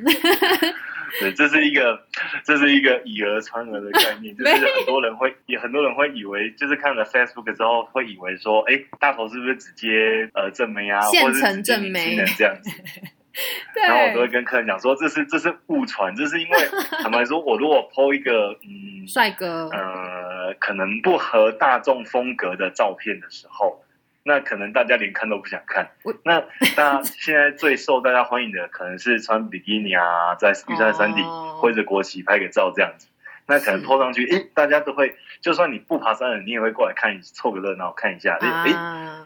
[1.19, 1.99] 对，这是一个，
[2.43, 12.69] 这是一个以讹传讹的概念， 就是很多人会，也很多人会以为，就是看了 Facebook 之后，会以为说，哎，大头是不是直接呃正妹啊，或者是正妹这样子？
[13.87, 16.57] 然后我都会跟客人讲说，这是这是误传，这是因为
[17.01, 23.81] 坦白说，我如果 PO 一个嗯帅哥，呃，可能不合大众风格的照片的时候。
[24.23, 25.89] 那可能大家连看都不想看。
[26.23, 26.43] 那
[26.75, 31.25] 那现在最受大家欢迎的，可能是穿比基尼啊，在 玉山山顶
[31.57, 33.07] 挥着国旗拍个照这样子。
[33.47, 38.37] 那可能拖上去，诶，大家都会，就算你不爬山的，你也会过来看，凑个热闹看一下。
[38.37, 38.71] 诶，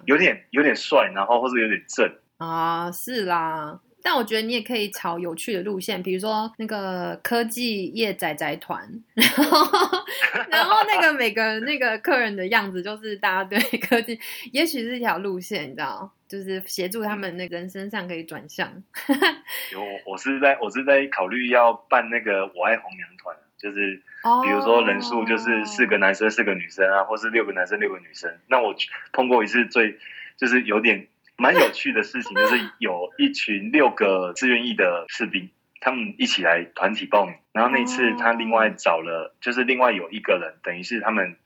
[0.06, 3.80] 有点有点帅，然后或者有点正啊，是啦。
[4.06, 8.86] 但我觉得你也可以朝有趣的路线，比如说那个科技业仔仔团，
[9.16, 10.06] 然后
[10.50, 14.20] 然后那个每个那个客人的样子，就是大家对 科技，
[14.52, 18.70] 也许是一条路线，你知道，就是协助他们那人身上可以转向。
[19.72, 24.02] 有，我是在我是在考虑要办那个我爱红娘团，就是
[24.44, 28.38] 比如说人数就是四个男生四个女生啊，或是六个男生六个女生。
[28.48, 28.76] 那我
[29.14, 29.98] 碰过一次最
[30.36, 31.08] 就是有点。
[31.38, 35.50] 蛮有趣的事情，就是有一群六个志愿意的士兵，
[35.82, 37.36] 他们一起来团体报名。
[37.52, 41.38] 然后那次他另外找了，就是另外有一个人，等于是他们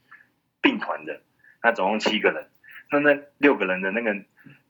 [0.61, 1.21] 并团的。
[1.63, 2.47] 那总共七个人，
[2.91, 4.15] 那那六个人的那个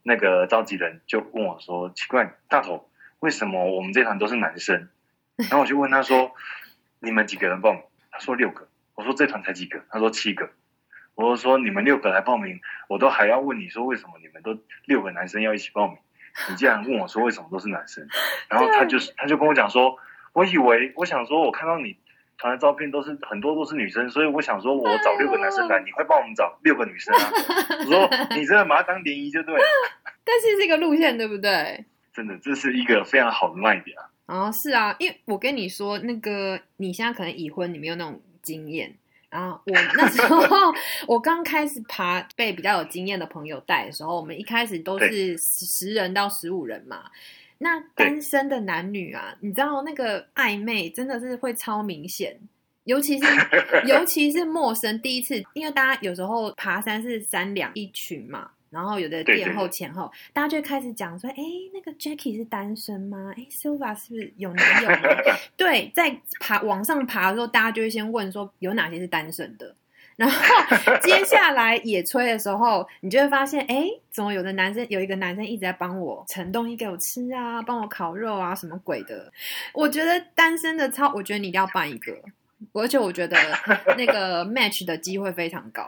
[0.03, 4.89] 那个召集人就问我说：“奇怪，大头，为什么我们这团都是男生？”
[5.38, 6.32] 然后我就问他说
[6.99, 10.49] ：“你们几个人报名？”他说：“六个。”我说：“这团才几个？”他说：“七个。”
[11.17, 15.97] 我说你们六个来报名，我都还要问你说为什么你们都六个男生要一起报名？
[16.47, 18.08] 你竟然问我说为什么都是男生？
[18.47, 19.97] 然后他就是他就跟我讲说，
[20.34, 21.97] 我以为我想说我看到你
[22.38, 27.32] 传的照片都是很多都是女生，所以我想说我找六个男生来，你会帮我们找六个女生啊？
[27.80, 29.62] 我说 你真的把它当联谊就对了。
[30.23, 31.84] 但是这个路线对不对？
[32.13, 34.06] 真的，这是一个非常好的卖点啊！
[34.27, 38.93] 哦，是啊，因为我跟你说，那个你现在可能已婚，你没有那种经验。
[39.29, 40.73] 然后我那时候
[41.07, 47.03] 我刚开始爬被比较有经验的朋友带的时候，我们一开始都是十人到十五人嘛。
[47.59, 52.39] 那单身的男女啊，你知道那个暧昧真的是会超明显，
[52.83, 53.25] 尤其是
[53.87, 61.36] 尤其是陌生第一次，因为大家有时候爬山是三两一群嘛，然后有的对殿后、对前后，大家就会开始讲说，哎，
[61.73, 63.34] 那个 Jackie 是单身吗？
[63.38, 64.97] 哎，Silva 是不是有男友吗？
[65.56, 69.75] 对，在爬往上爬的时候，大家就会先问说有哪些是单身的。
[70.17, 70.36] 然后
[71.03, 79.32] 接下来野炊的时候，你就会发现，哎，怎么有的男生有一个男生一直在帮我盛东西给我吃啊，帮我烤肉啊，什么鬼的？
[79.73, 82.12] 我觉得单身的超，我觉得你一定要办一个，
[82.73, 83.38] 而且我觉得
[83.95, 85.88] 那个 match 的机会非常高，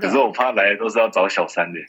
[0.00, 0.18] 可是。
[0.18, 1.80] 我怕来的都是要找小三的。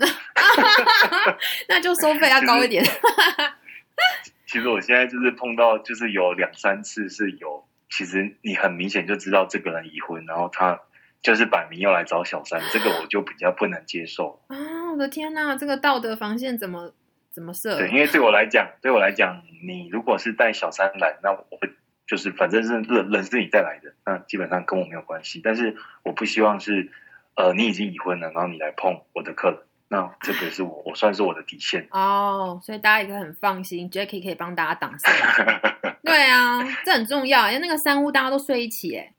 [1.69, 2.84] 那就收费要高一点。
[4.45, 10.80] 其实我现在就是碰到，就是有两三次是有，其实你很明显就知道这个人已婚，然后他
[11.21, 14.41] 就是摆明要来找小三，这个我就比较不能接受。
[14.48, 14.56] 啊！
[14.91, 16.93] 我的天呐，这个道德防线怎么
[17.32, 17.78] 怎么设？
[17.78, 21.69] 对，因为对我来讲，对我来讲，你如果是带小三来，那我会
[22.08, 25.41] 就是反正是人人是你带来的，那基本上跟我没有关系。
[25.43, 26.91] 但是我不希望是，
[27.36, 31.88] 呃，你已经已婚了，然后你来碰我的客人，那这个是我我算是我的底线。
[31.91, 35.12] 哦，所以大家也可以很放心，Jackie 可以帮大家挡色。
[36.04, 39.13] 对啊，这很重要，因为那个三屋大家都睡一起，哎，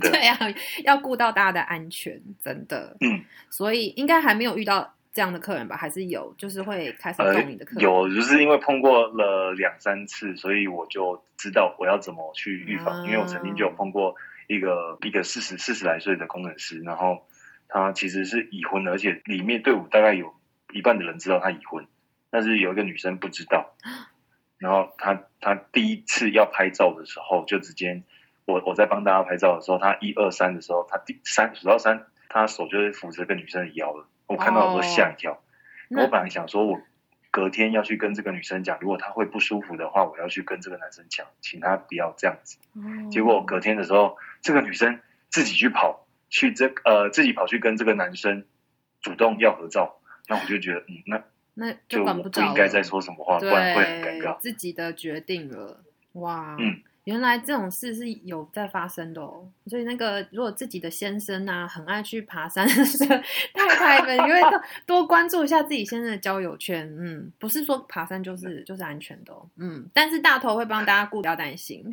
[0.00, 0.38] 对啊，
[0.84, 2.96] 要顾到大家的安全，真的。
[3.00, 5.76] 嗯，所以应该还没有遇到这样的客人吧？
[5.76, 7.82] 还是有，就是会开始呃动你的客，人。
[7.84, 13.02] 有就是因为碰过了两三次，所以我就知道我要怎么去预防。
[13.02, 14.16] 啊因为我曾经就有碰过
[14.48, 17.26] 一个一个四十四十来岁的工程师，然后
[17.72, 20.34] 他其实是已婚的，而且里面队伍大概有
[20.74, 21.86] 一半的人知道他已婚，
[22.28, 23.74] 但是有一个女生不知道。
[24.58, 28.02] 然后他他第一次要拍照的时候，就直接
[28.44, 34.06] 我我在帮大家拍照的时候，他一二三的时候，他第三数到三，他手就是扶着个女生的腰了。
[34.26, 35.42] 我看到我都吓一跳。
[35.88, 36.80] 那我本来想说，我
[37.30, 42.58] 隔天要去跟这个女生讲，如果她会不舒服的话，我要去跟这个男生讲，请他不要这样子。
[42.74, 48.46] 哦结果隔天的时候，这个女生自己去跑，去这呃自己跑去跟这个男生
[49.02, 54.38] 主动要合照，那我就觉得，嗯，那那就不应该再说什么话，不然会很尴尬。
[54.38, 59.48] 自己的决定了，哇，嗯，原来这种事是有在发生的哦。
[59.66, 62.74] 所以那个如果自己的先生啊，很爱去爬山的
[63.54, 64.40] 太太们，因为
[64.86, 71.84] 多关注一下自己先生的交友圈，嗯，不是说爬山就是就是安全的哦，嗯，但是大头会帮大家顾，不要担心。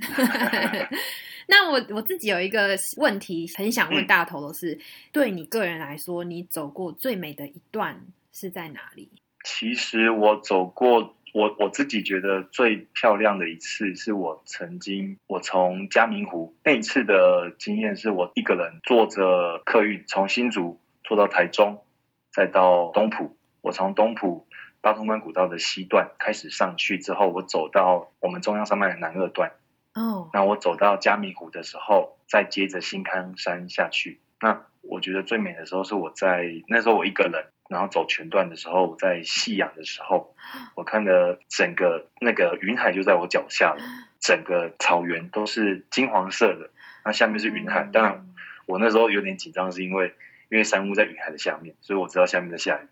[1.48, 4.78] 那我我自己有一个问题很想问大头的是，
[5.12, 8.00] 对你个人来说，你走过最美的一段
[8.32, 9.10] 是在哪里？
[9.43, 21.84] 其实我走过，我我自己觉得最漂亮的一次，是我曾经我从嘉明湖那一次的经验，是我一个人坐着客运从新竹坐到台中，
[22.32, 23.38] 再到东浦。
[23.62, 24.48] 我从东浦
[24.82, 29.52] 八通关古道的西段开始上去之后，我走到我们中央山脉的南二段。
[29.94, 34.22] 哦，那我走到嘉明湖的时候，再接着新康山下去。
[34.39, 40.36] 那我觉得最美的时候是我在那时候我一个人，然后走全段的时候，我在夕阳的时候，
[40.75, 43.77] 我看的整个那个云海就在我脚下了，
[44.19, 46.71] 整个草原都是金黄色的，
[47.05, 47.88] 那下面是云海。
[47.93, 48.25] 当然，
[48.65, 50.15] 我那时候有点紧张，是因为
[50.49, 52.88] 因为山屋在云海的下面，所以我知道下面在下雨，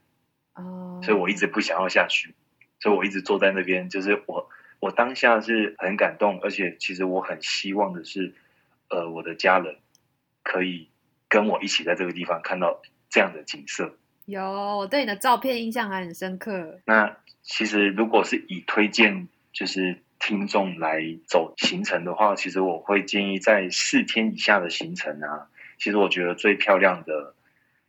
[0.54, 2.36] 哦，所以我一直不想要下去，
[2.80, 4.48] 所以我一直坐在那边，就是我
[4.80, 8.36] 我当下是很感动，而且其实我很希望的是，
[8.90, 9.78] 呃，我的家人
[10.44, 10.92] 可以
[11.28, 13.98] 跟我一起在这个地方看到这样的景色。
[14.28, 16.82] 有，我对你的照片印象还很深刻。
[16.86, 27.36] 那其实如果是以推荐就是听众来走行程的话，其实我会建议在四天以下的行程啊，其实我觉得最漂亮的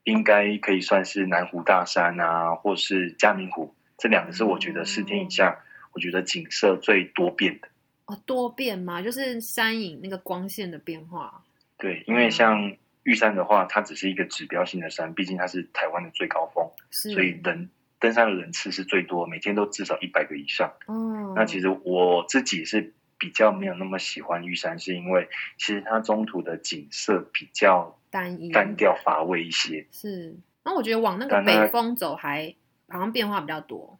[0.05, 5.59] 应该可以算是南湖大山啊，或是嘉明湖，这两个是我觉得四天以下，
[5.93, 7.67] 我觉得景色最多变的。
[8.07, 11.43] 哦，多变嘛，就是山影那个光线的变化。
[11.77, 12.77] 对，因为像
[13.09, 20.75] 玉山的话，它只是一个指标性的山，毕竟它是台湾的最高峰，所以人登山的人次是最多，每天都至少一百个以上。
[20.87, 29.87] 哦，那其实我自己是比较没有那么喜欢玉山，是因为其实它中途的景色比较单一单调乏味一些。
[29.91, 30.37] 是。
[30.63, 32.55] 那我觉得往那个北风走还
[32.89, 33.99] 好像变化比较多，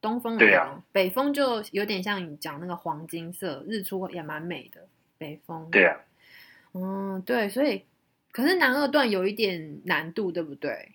[0.00, 4.88] 东风对啊北风就有点像你讲那个黄金色，日出也蛮美的。
[5.18, 5.98] 北风，对啊，
[6.72, 7.84] 嗯，对，所以
[8.38, 10.92] 可是南二段有一点难度，对不对？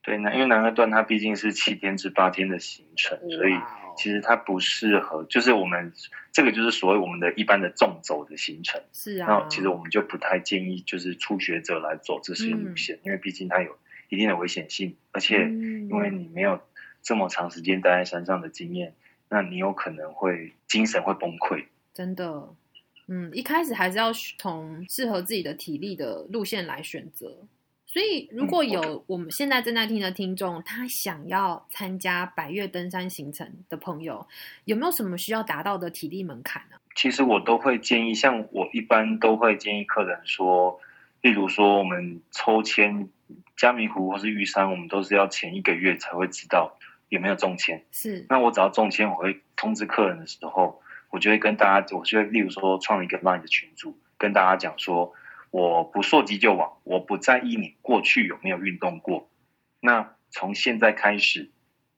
[0.00, 3.54] 对，那因为南二段它毕竟是七天至八天的行程，所以
[3.96, 5.92] 其实它不适合，就是我们
[6.30, 8.80] 这个就是所谓我们的一般的纵走的行程。
[8.92, 13.76] 是啊，那其实我们就不太建议就是初学者来走这些嗯路线，因为毕竟它有
[14.08, 16.60] 一定的危险性，而且嗯因为你没有
[17.02, 18.94] 这么长时间待在山上的经验，
[19.28, 21.64] 那你有可能会精神会崩溃。
[21.92, 22.54] 真的，
[23.08, 27.46] 嗯，一开始还是要从适合自己的体力的路线来选择。
[27.84, 34.26] 所以，如果有我们现在正在听的听众，他想要参加百越登山行程的朋友，
[34.64, 36.76] 有没有什么需要达到的体力门槛呢？
[36.94, 40.80] 其实我都会建议，像我一般都会建议客人说，
[41.20, 43.10] 例如说我们抽签
[43.58, 46.78] 嘉明湖或是玉山，我们都是要前一个月才会知道
[47.10, 47.84] 有没有中签。
[47.90, 50.80] 是，那我只要中签，我会通知客人的时候，
[51.12, 55.12] 我就会跟大家，我就会例如说创一个 LINE 的群组，跟大家讲说，
[55.50, 59.30] 我不溯及旧往，我不在意你过去有没有运动过。
[59.78, 61.50] 那从现在开始，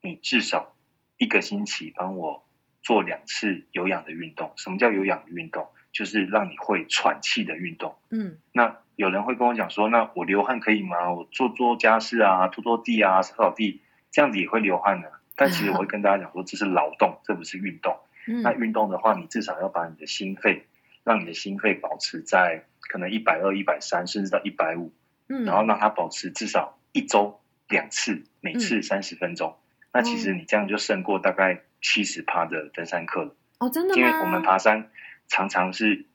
[0.02, 0.74] 你至少
[1.16, 2.44] 一个星期帮我
[2.82, 4.52] 做两次有氧的运动。
[4.56, 5.68] 什么叫有氧的运动？
[5.92, 7.94] 就是让你会喘气的运动。
[8.10, 11.12] 嗯那有人会跟我讲说，那我流汗可以吗？
[11.12, 15.12] 我做做家事啊，拖拖地啊，扫扫地，这样子也会流汗的。
[15.36, 17.96] 但其实我会跟大家讲说，这是劳动，这不是运动。
[18.26, 20.66] 那嗯运动的话，你至少要把你的心肺，
[21.02, 24.92] 让你的心肺保持在可能一百二、一百三，甚至到一百五，
[25.28, 29.56] 嗯，然后让它保持至少一周两次，每次三十分钟。
[29.92, 33.36] 那其实你这样就胜过大概七十趴的登山客了。
[33.58, 34.00] 哦，真的吗？
[34.00, 34.90] 因为我们爬山
[35.28, 36.06] 常常是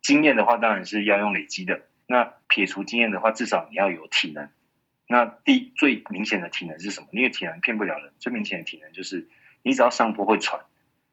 [0.00, 1.82] 经验的话，当然是要用累积的。
[2.06, 4.48] 那撇除经验的话，至少你要有体能。
[5.08, 7.08] 那第最明显的体能是什么？
[7.12, 9.28] 因为体能骗不了人，最明显的体能就是
[9.62, 10.60] 你只要上坡会喘，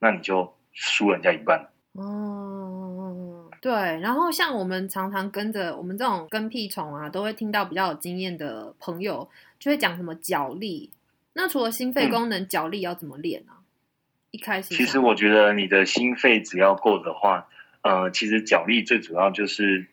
[0.04, 1.66] 那你就输人家一半。
[1.94, 10.92] 哦，对，然后像我们常常跟着我们这种跟屁虫啊，都会听到比较有经验的朋友就会讲什么脚力。
[11.32, 13.64] 那除了心肺嗯功能，脚力要怎么练啊？
[14.30, 17.48] 一开始其实我觉得你的心肺只要够的话，
[17.80, 19.86] 呃，其实脚力最主要就是，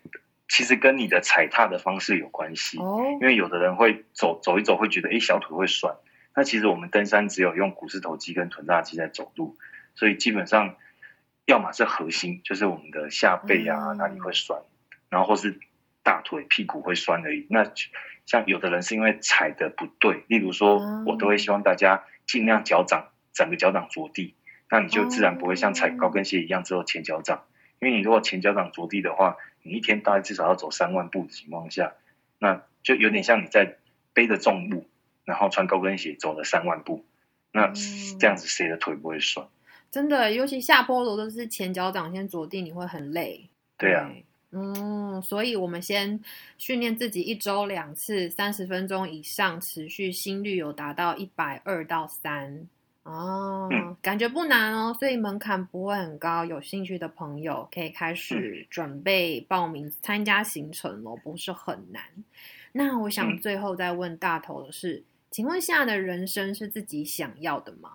[0.50, 2.78] 其实跟你的踩踏的方式有关系。
[2.80, 5.96] 哦因为有的人会走走一走，会觉得哎小腿会酸。
[6.36, 9.58] 那其实我们登山只有用股四头肌跟臀大肌在走路，
[9.96, 10.76] 所以基本上
[11.46, 14.62] 要么是核心，就是我们的下背啊、嗯哪里会酸，
[15.10, 15.60] 然后或是
[16.04, 17.48] 大腿、屁股会酸而已。
[17.50, 17.72] 那
[18.26, 24.36] 像有的人是因为踩的不对，例如说哦，我都会希望大家尽量脚掌整个脚掌着地，
[24.70, 27.44] 那你就自然不会像踩高跟鞋一样只有前脚掌。
[27.80, 31.94] 因为你如果前脚掌着地的话，你一天大概至少要走三万步的情况下，
[32.40, 33.78] 那就有点像你在
[34.14, 34.88] 背着重物，
[35.26, 37.06] 然后穿高跟鞋走了三万步，
[37.52, 37.76] 那嗯
[38.20, 39.48] 这样子谁的腿不会酸？
[39.92, 43.50] 真的，尤其下坡路都是前脚掌先着地，你会很累。
[43.78, 44.10] 对啊，
[44.52, 46.18] 嗯，所以我们先
[46.58, 52.68] 训练自己一周两次，三十分钟以上，持续心率有达到一百二到三。
[53.04, 56.46] 哦，嗯感觉不难哦，所以门槛不会很高。
[56.46, 62.02] 有兴趣的朋友可以开嗯始准备报名参加行程咯，不是很难。
[62.72, 67.90] 那我想嗯最后再问大头的是，请问现在的人生是自己想要的吗？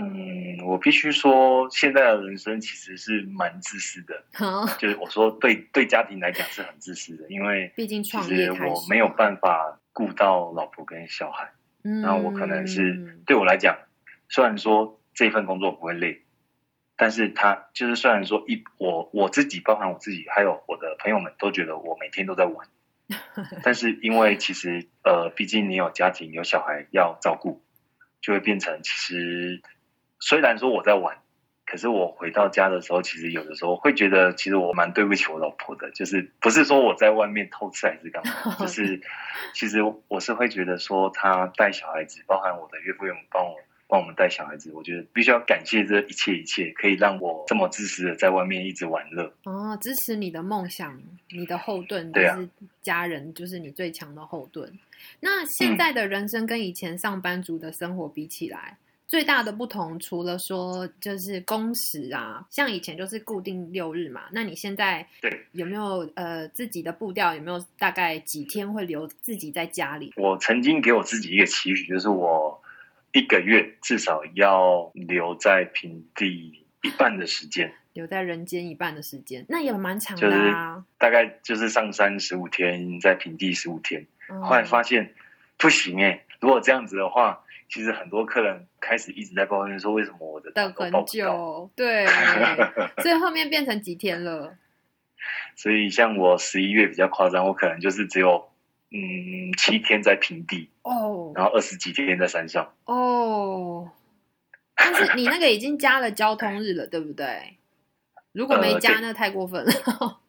[0.00, 11.50] 嗯，我必须说，现在的人生其实是蛮自私的， 好，就是我说对对家庭来讲是很自私的，因为毕竟其创业实我没有办法顾到老婆跟小孩。
[11.82, 13.78] 嗯，那我可能是对我来讲，
[14.28, 16.22] 虽然说这份工作不会累，
[16.96, 22.68] 但是他就是虽然说一我我自己，包含我自己，还有我的朋友们都觉得我每天都在玩，
[23.64, 27.62] 但是因为其实呃，毕竟你有家庭有小孩要照顾，
[28.20, 29.62] 就会变成其实
[30.20, 31.16] 虽然说我在玩。
[31.66, 39.00] 可是我回到家的时候，其实有的时候会觉得，其实我蛮对不起我老婆的，就是不是说我在外面偷吃还是干嘛， 就是
[39.54, 43.54] 其实我是会觉得说，她带小孩子，包含我的岳父岳母帮我
[43.86, 49.32] 帮我们带小孩子，我觉得必须要感谢这一切一切，可以让我这么自私的在外面一直玩乐。
[49.44, 51.00] 哦，支持你的梦想，
[51.30, 52.48] 你的后盾就对啊是
[52.82, 54.76] 家人，就是你最强的后盾。
[55.20, 58.76] 那现在的人生跟以前上班族的生活比起来，
[59.10, 67.34] 最大的不同，除了说就是工时啊，像以前就是固定六日嘛，那你现在对有没有呃自己的步调？
[67.34, 70.12] 有没有大概几天会留自己在家里？
[70.16, 72.62] 我曾经给我自己一个期许，就是我
[73.10, 80.84] 一个月至少要留在平地一半的时间，留在人间一半的时间，那也蛮长就是的啊。
[80.98, 84.06] 大概就是上山十五天，在平地十五天。
[84.28, 85.12] 嗯后来发现
[85.58, 90.92] 不行哎、如果这样子的话，其实很多客人开始一直在抱怨说，为什么我的等很？
[91.06, 92.04] 久，对，
[93.00, 94.56] 所以后面变成几天了？
[95.54, 98.50] 所以像我十一月比较夸张，我可能就是只有
[98.90, 102.74] 嗯七天在平地，哦然后二十几天在山上。
[102.86, 103.90] 哦，
[104.74, 107.58] 但是你那个已经加了交通日了，对不对？
[108.32, 109.72] 如果没加，呃那太过分了。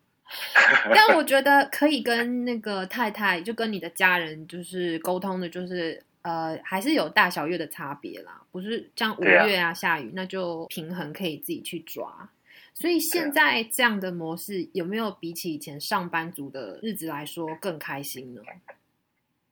[0.96, 12.30] 但我觉得可以跟那个太太，就跟你的家人，就是沟通的，就是呃，还是有大小月的差别啦，不是像五月啊下雨，那就平衡可以自己去抓。
[12.74, 18.42] 所以现在这样的模式有没有比起以前上班族的日子来说更开心呢？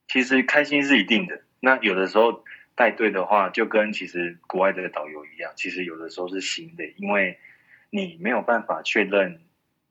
[0.07, 1.41] 其实开心是一定的。
[1.59, 2.43] 那有的时候
[2.75, 7.37] 带队的话，就跟其实国外的导游一样，其实有的时候是新的，因为
[7.89, 9.41] 你没有办法确认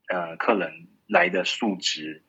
[0.07, 2.23] 呃客人来的数值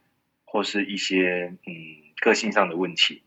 [0.45, 1.73] 或是一些嗯
[2.21, 3.23] 个性上的问题。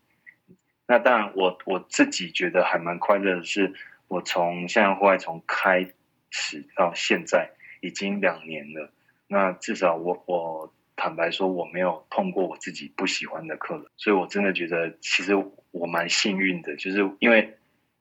[0.86, 3.72] 那当然，我我自己觉得还蛮快乐的是，
[4.06, 5.88] 我从现在户外从开
[6.30, 8.90] 始到现在已经两年了。
[9.26, 15.34] 那至少我我坦白说，我没有碰过我自己不喜欢的客人，所以我真的觉得其实
[15.70, 17.56] 我蛮幸运的，就是因为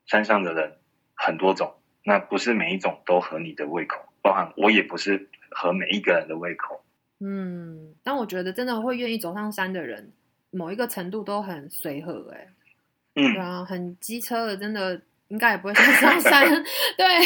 [0.06, 0.74] 山上的人
[1.16, 1.74] 很多种，
[2.04, 6.84] 那不是每一种都合你的胃口，包含我也不是合每一个人的胃口。
[7.22, 10.12] 嗯，但我觉得真的会愿意走上山的人，
[10.52, 12.50] 某一个程度都很随和，哎。
[13.14, 16.48] 对啊，很机车的，真的应该也不会上山。
[16.98, 17.24] 对，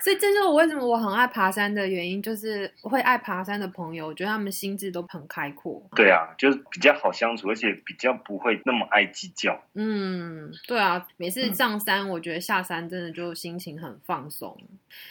[0.00, 5.82] 所以这就是我为什么我很爱爬山的原因，就是会爱爬山的朋友，我觉得他们心智都很开阔。
[5.94, 9.60] 对啊，就是比较好相处，而且比较不会那么爱计较。
[9.74, 14.56] 嗯，对啊，每次上山，我觉得下山真的就心情很放松。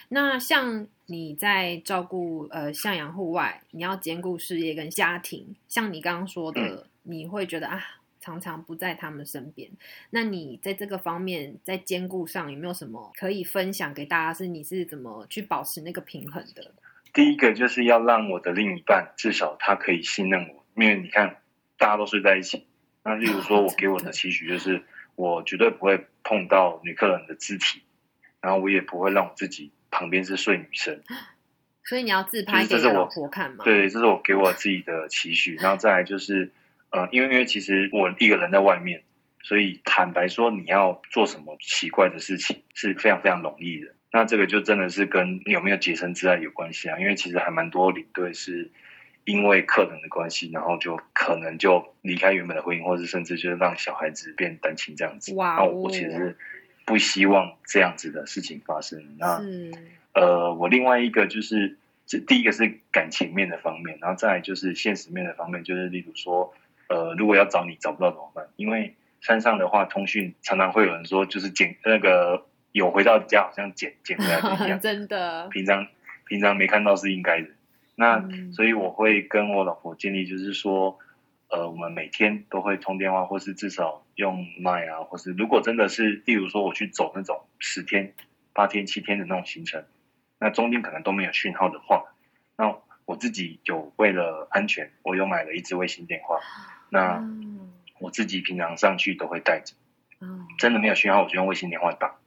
[0.10, 7.84] 那像你在照顾呃向阳户外，你要兼顾事业跟家庭，像你刚刚说的，你会觉得啊。
[8.24, 9.70] 常常不在他们身边，
[10.12, 14.34] 那你在这个方面在兼顾上有没有什么可以分享给大家？
[14.34, 16.72] 是你是怎么去保持那个平衡的？
[17.12, 21.36] 第一个就是要让我的另一半至少他可以信任我，因为你看
[21.78, 22.66] 大家都睡在一起。
[23.04, 24.82] 那例如说我给我的 期许就是，
[25.16, 27.82] 我绝对不会碰到女客人的肢体，
[28.40, 31.02] 然后我也不会让我自己旁边是睡女生。
[31.84, 33.66] 所以你要自拍给老婆看吗？
[33.66, 35.56] 对，这是我给我自己的期许。
[35.56, 36.54] 然后再来就是。
[36.94, 39.02] 呃，因为因为其实我一个人在外面，
[39.42, 43.88] 所以坦白说，你要做什么奇怪的事情是非常非常容易的。
[44.12, 47.00] 那这个就真的是跟有没有洁身自爱有关系啊。
[47.00, 48.70] 因为其实还蛮多领队是
[49.26, 55.34] 因为客人的关系，然后就可能就离开原本的婚姻，或者甚至就是让小孩子变单亲这样子。
[55.34, 56.38] 哇，那我其实是
[56.86, 59.04] 不希望这样子的事情发生。
[59.18, 59.42] 那
[60.14, 66.54] 呃，我另外一个就是这第一个是感情面的方面，然后再就是现实面的方面，就是例如说。
[66.90, 68.48] 呃，如果要找你找不到怎么办？
[68.56, 74.80] 因为山上的话，通讯常常会有人说，就是捡那个有回到家，好像捡捡回来一样。
[74.82, 75.88] 真的，平常
[76.26, 77.48] 平常没看到是应该的。
[77.96, 81.00] 那所以我会跟我老婆建议，就是说，
[81.50, 88.14] 呃，我们每天都会通电话，或是至少用麦啊，或是如果真的是，例如说我去走那种十天、
[88.52, 89.86] 八天、七天的那种行程，
[90.40, 92.04] 那中间可能都没有讯号的话，
[92.58, 92.76] 那
[93.06, 96.40] 我自己有为了安全，我又买了一支卫星电话。
[96.94, 97.28] 那
[98.00, 99.74] 我自己平常上去都会带着，
[100.60, 102.18] 真的没有讯号，我就用卫星电话打，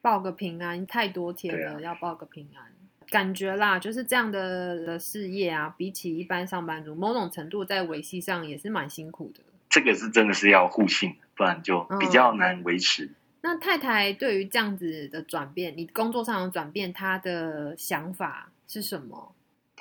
[0.00, 0.84] 报个平安。
[0.84, 2.72] 太多天了，要报个平安。
[3.08, 9.40] 感觉啦，就是这样的的事业啊，比起一般上班族，某种程度在维系上也是蛮辛苦的。
[9.70, 13.08] 这个是真的是要互信，不然就比较难维持。
[13.42, 19.32] 那太太对于这样子的转变，你工作上的转变，她的想法是什么？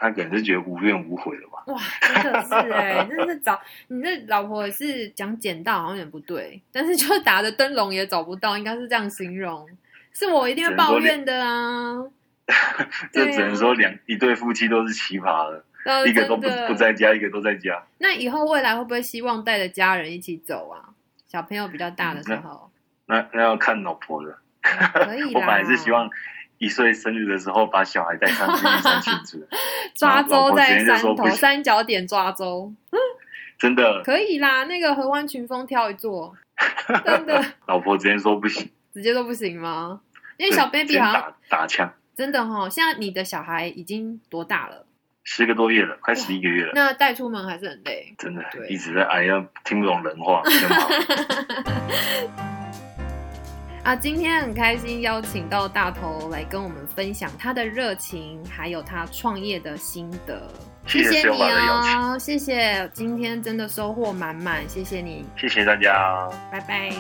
[0.02, 1.64] 他可能是觉得无怨无悔了吧？
[1.68, 9.70] 哇，真的是哎，真的是找你这老婆是讲捡到好像有点不对，但是就打着灯笼也找不到，应该是这样形容。
[10.12, 12.04] 是我一定会抱怨的啊！
[13.14, 15.64] 这只能说两一对夫妻都是奇葩了，
[16.08, 17.84] 一个都不不在家，一个都在家。
[18.00, 20.90] 那以后未来会不会希望带着家人一起走啊？
[21.28, 22.72] 小朋友比较大的时候，
[23.06, 24.40] 那那要看老婆了。
[24.64, 26.10] 可以 我本来是希望。
[26.62, 29.44] 一岁生日的时候，把小孩带上去山庆祝，
[29.96, 32.72] 抓周在山头三角点抓周，
[33.58, 34.66] 真的可以啦。
[34.66, 36.38] 那个合欢群峰挑一座，
[37.04, 37.44] 真的。
[37.66, 40.02] 老婆直接说不行，直接说不行吗？
[40.38, 42.70] 因为小 baby 好像打枪，真的哈。
[42.70, 44.86] 现在你的小孩已经多大了？
[45.24, 46.74] 十个多月了，快十一个月了。
[46.76, 50.44] 那带出门还是很累，真的，一直在哎呀，听不懂人话。
[53.84, 60.40] 啊，今天很开心邀请到大头来跟我们分享他的热情，还有他创业的心得。
[60.86, 66.92] 谢谢你哦，谢谢，今天真的收获满满，谢谢你，谢谢大家，拜拜。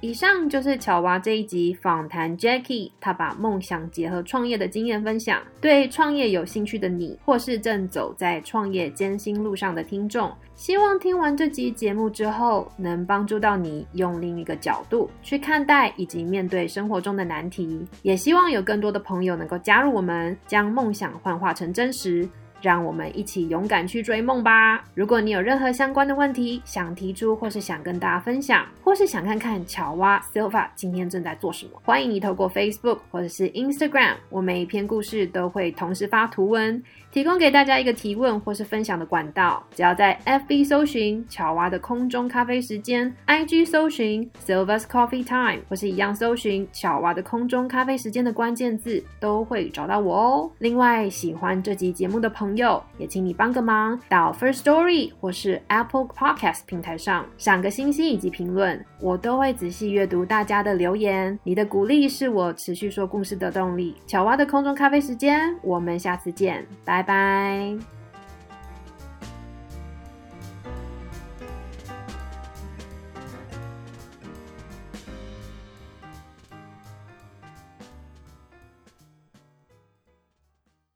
[0.00, 5.42] 以上就是巧娃这一集访谈 Jackie，他把梦想结合创业的经验分享。
[5.60, 17.84] 对创业有兴趣的你，或是正走在创业艰辛路上的听众，希望听完这集节目之后，能帮助到你用另一个角度去看待以及面对生活中的难题。
[18.02, 22.28] 也希望有更多的朋友能够加入我们，将梦想幻化成真实。
[22.60, 24.84] 让我们一起勇敢去追梦吧！
[24.94, 39.62] 如果你有任何相关的问题想提出，或是想跟大家分享，或是想看看乔蛙 Silva 今天正在做什么，欢迎你透过 Facebook 或者是 Instagram，我每一篇故事都会同时发图文，提供给大家一个提问或是分享的管道。
[39.74, 50.50] 只要在 FB 搜寻巧蛙的空中咖啡时间，IG 搜寻 Silver's Coffee Time，或是一样搜寻巧蛙的空中咖啡时间的关键字，都会找到我哦。
[50.58, 61.38] 另外，喜欢这集节目的朋友，也请你帮个忙，到 First Story 或是 Apple Podcast 平台上赏个星星以及评论，我都会仔细阅读大家的留言。
[61.42, 63.94] 你的鼓励是我持续说故事的动力。
[64.06, 67.97] 巧蛙的空中咖啡时间，我们下次见，拜拜拜。